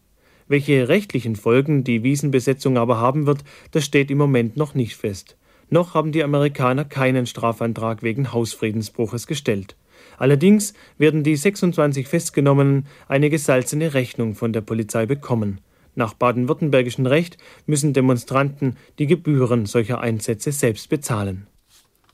Welche 0.50 0.90
rechtlichen 0.90 1.36
Folgen 1.36 1.84
die 1.84 2.02
Wiesenbesetzung 2.02 2.80
aber 2.80 2.98
haben 2.98 3.28
wird, 3.28 3.44
das 3.70 3.86
steht 3.86 4.10
im 4.10 4.18
Moment 4.18 4.58
noch 4.58 4.74
nicht 4.74 4.96
fest. 4.96 5.38
Noch 5.70 5.94
haben 5.94 6.12
die 6.12 6.24
Amerikaner 6.24 6.86
keinen 6.86 7.28
Strafantrag 7.28 8.02
wegen 8.02 8.34
Hausfriedensbruches 8.34 9.28
gestellt. 9.28 9.76
Allerdings 10.18 10.74
werden 10.98 11.24
die 11.24 11.36
26 11.36 12.08
Festgenommenen 12.08 12.88
eine 13.08 13.30
gesalzene 13.30 13.94
Rechnung 13.94 14.34
von 14.34 14.52
der 14.52 14.62
Polizei 14.62 15.06
bekommen. 15.06 15.62
Nach 15.94 16.16
baden-württembergischem 16.16 17.06
Recht 17.06 17.38
müssen 17.68 17.94
Demonstranten 17.94 18.76
die 18.98 19.06
Gebühren 19.06 19.68
solcher 19.68 20.02
Einsätze 20.02 20.52
selbst 20.52 20.90
bezahlen. 20.90 21.46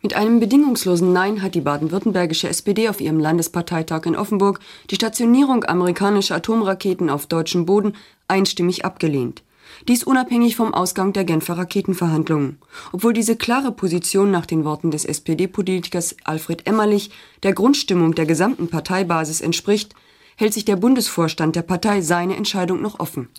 Mit 0.05 0.15
einem 0.15 0.39
bedingungslosen 0.39 1.13
Nein 1.13 1.41
hat 1.41 1.55
die 1.55 1.61
baden-württembergische 1.61 2.47
SPD 2.47 2.89
auf 2.89 3.01
ihrem 3.01 3.19
Landesparteitag 3.19 4.05
in 4.05 4.15
Offenburg 4.15 4.59
die 4.91 4.95
Stationierung 4.97 5.63
amerikanischer 5.63 6.35
Atomraketen 6.35 7.09
auf 7.09 7.25
deutschem 7.25 7.65
Boden 7.65 7.93
einstimmig 8.27 8.85
abgelehnt. 8.85 9.41
Dies 9.87 10.03
unabhängig 10.03 10.55
vom 10.55 10.75
Ausgang 10.75 11.11
der 11.11 11.23
Genfer 11.23 11.57
Raketenverhandlungen. 11.57 12.59
Obwohl 12.91 13.13
diese 13.13 13.35
klare 13.35 13.71
Position 13.71 14.29
nach 14.29 14.45
den 14.45 14.63
Worten 14.63 14.91
des 14.91 15.05
SPD-Politikers 15.05 16.17
Alfred 16.23 16.67
Emmerlich 16.67 17.09
der 17.41 17.53
Grundstimmung 17.53 18.13
der 18.13 18.27
gesamten 18.27 18.67
Parteibasis 18.67 19.41
entspricht, 19.41 19.95
hält 20.35 20.53
sich 20.53 20.65
der 20.65 20.75
Bundesvorstand 20.75 21.55
der 21.55 21.61
Partei 21.61 22.01
seine 22.01 22.35
Entscheidung 22.35 22.81
noch 22.81 22.99
offen. 22.99 23.29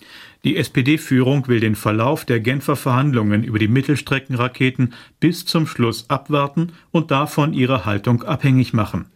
Die 0.45 0.57
SPD-Führung 0.57 1.49
will 1.49 1.61
den 1.61 1.75
Verlauf 1.75 2.25
der 2.25 2.41
Genfer 2.41 2.77
Verhandlungen 2.77 3.45
über 3.45 3.59
die 3.59 3.69
Mittelstreckenraketen 3.69 4.95
bis 5.21 5.45
zum 5.45 5.67
Schluss 5.67 6.09
abwarten 6.09 6.73
und 6.91 7.11
davon 7.11 7.53
ihre 7.53 7.85
Haltung 7.85 8.23
abhängig 8.23 8.73
machen. 8.73 9.07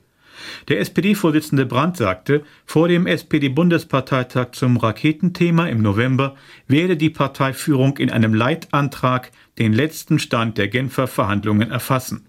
Der 0.69 0.81
SPD-Vorsitzende 0.81 1.67
Brandt 1.67 1.97
sagte, 1.97 2.45
vor 2.65 2.89
dem 2.89 3.07
SPD-Bundesparteitag 3.07 4.53
zum 4.53 4.77
Raketenthema 4.77 5.67
im 5.67 5.83
November 5.83 6.35
werde 6.67 6.97
die 6.97 7.11
Parteiführung 7.11 7.99
in 7.99 8.11
einem 8.11 8.35
Leitantrag 8.35 9.33
den 9.59 9.73
letzten 9.73 10.19
Stand 10.19 10.59
der 10.59 10.69
Genfer 10.69 11.07
Verhandlungen 11.07 11.71
erfassen. 11.71 12.27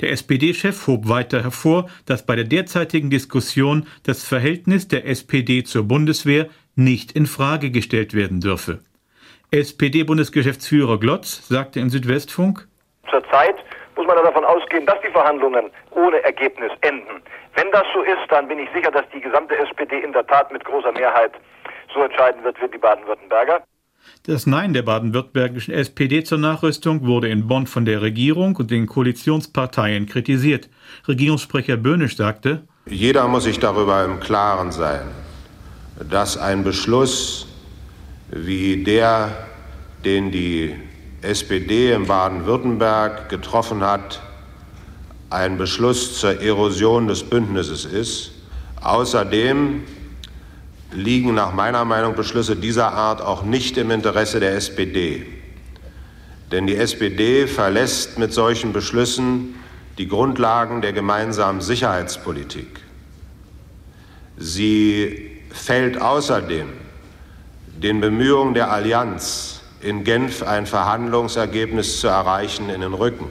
Der 0.00 0.12
SPD-Chef 0.12 0.86
hob 0.86 1.08
weiter 1.08 1.42
hervor, 1.42 1.88
dass 2.04 2.26
bei 2.26 2.36
der 2.36 2.44
derzeitigen 2.44 3.10
Diskussion 3.10 3.86
das 4.04 4.24
Verhältnis 4.24 4.88
der 4.88 5.06
SPD 5.06 5.64
zur 5.64 5.84
Bundeswehr 5.84 6.48
nicht 6.74 7.12
in 7.12 7.26
Frage 7.26 7.70
gestellt 7.70 8.12
werden 8.14 8.40
dürfe. 8.40 8.80
SPD-Bundesgeschäftsführer 9.50 10.98
Glotz 10.98 11.48
sagte 11.48 11.80
im 11.80 11.88
Südwestfunk, 11.88 12.68
Zurzeit 13.10 13.56
muss 13.96 14.06
man 14.06 14.16
davon 14.16 14.44
ausgehen, 14.44 14.84
dass 14.84 15.00
die 15.00 15.12
Verhandlungen 15.12 15.70
ohne 15.92 16.22
Ergebnis 16.24 16.72
enden. 16.82 17.22
Wenn 17.54 17.70
das 17.70 17.84
so 17.94 18.02
ist, 18.02 18.26
dann 18.28 18.48
bin 18.48 18.58
ich 18.58 18.68
sicher, 18.74 18.90
dass 18.90 19.08
die 19.14 19.20
gesamte 19.20 19.56
SPD 19.56 20.00
in 20.00 20.12
der 20.12 20.26
Tat 20.26 20.52
mit 20.52 20.64
großer 20.64 20.92
Mehrheit 20.92 21.32
so 21.94 22.02
entscheiden 22.02 22.44
wird 22.44 22.60
wie 22.60 22.68
die 22.68 22.78
Baden-Württemberger. 22.78 23.62
Das 24.24 24.46
Nein 24.46 24.72
der 24.72 24.82
baden-württembergischen 24.82 25.72
SPD 25.72 26.24
zur 26.24 26.38
Nachrüstung 26.38 27.06
wurde 27.06 27.28
in 27.28 27.46
Bonn 27.46 27.66
von 27.66 27.84
der 27.84 28.02
Regierung 28.02 28.56
und 28.56 28.70
den 28.70 28.86
Koalitionsparteien 28.86 30.06
kritisiert. 30.06 30.68
Regierungssprecher 31.06 31.76
Böhnisch 31.76 32.16
sagte, 32.16 32.62
Jeder 32.88 33.28
muss 33.28 33.44
sich 33.44 33.58
darüber 33.58 34.04
im 34.04 34.18
Klaren 34.18 34.72
sein, 34.72 35.06
dass 36.10 36.36
ein 36.36 36.64
Beschluss 36.64 37.46
wie 38.30 38.82
der, 38.82 39.46
den 40.04 40.32
die 40.32 40.74
SPD 41.22 41.92
in 41.92 42.06
Baden-Württemberg 42.06 43.28
getroffen 43.28 43.82
hat, 43.82 44.20
ein 45.30 45.56
Beschluss 45.56 46.18
zur 46.18 46.40
Erosion 46.40 47.08
des 47.08 47.24
Bündnisses 47.24 47.84
ist. 47.84 48.32
Außerdem 48.80 49.82
liegen 50.92 51.34
nach 51.34 51.52
meiner 51.52 51.84
Meinung 51.84 52.14
Beschlüsse 52.14 52.56
dieser 52.56 52.92
Art 52.92 53.20
auch 53.20 53.42
nicht 53.42 53.76
im 53.76 53.90
Interesse 53.90 54.40
der 54.40 54.54
SPD. 54.54 55.26
Denn 56.52 56.66
die 56.66 56.76
SPD 56.76 57.46
verlässt 57.46 58.18
mit 58.18 58.32
solchen 58.32 58.72
Beschlüssen 58.72 59.56
die 59.98 60.06
Grundlagen 60.06 60.82
der 60.82 60.92
gemeinsamen 60.92 61.60
Sicherheitspolitik. 61.60 62.80
Sie 64.36 65.40
fällt 65.50 66.00
außerdem 66.00 66.68
den 67.66 68.00
Bemühungen 68.00 68.54
der 68.54 68.70
Allianz, 68.70 69.60
in 69.80 70.04
Genf 70.04 70.42
ein 70.42 70.66
Verhandlungsergebnis 70.66 72.00
zu 72.00 72.08
erreichen, 72.08 72.70
in 72.70 72.80
den 72.80 72.94
Rücken. 72.94 73.30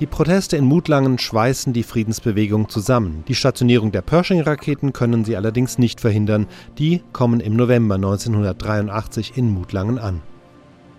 Die 0.00 0.06
Proteste 0.06 0.56
in 0.56 0.64
Mutlangen 0.64 1.18
schweißen 1.18 1.72
die 1.72 1.82
Friedensbewegung 1.82 2.68
zusammen. 2.68 3.24
Die 3.26 3.34
Stationierung 3.34 3.90
der 3.90 4.02
Pershing-Raketen 4.02 4.92
können 4.92 5.24
sie 5.24 5.36
allerdings 5.36 5.76
nicht 5.76 6.00
verhindern. 6.00 6.46
Die 6.78 7.02
kommen 7.12 7.40
im 7.40 7.56
November 7.56 7.96
1983 7.96 9.36
in 9.36 9.50
Mutlangen 9.50 9.98
an. 9.98 10.22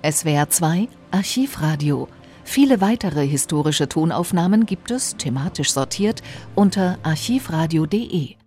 SWR 0.04 0.50
2 0.50 0.90
Archivradio. 1.12 2.10
Viele 2.44 2.82
weitere 2.82 3.26
historische 3.26 3.88
Tonaufnahmen 3.88 4.66
gibt 4.66 4.92
es, 4.92 5.16
thematisch 5.16 5.72
sortiert, 5.72 6.22
unter 6.56 6.98
archivradio.de. 7.04 8.40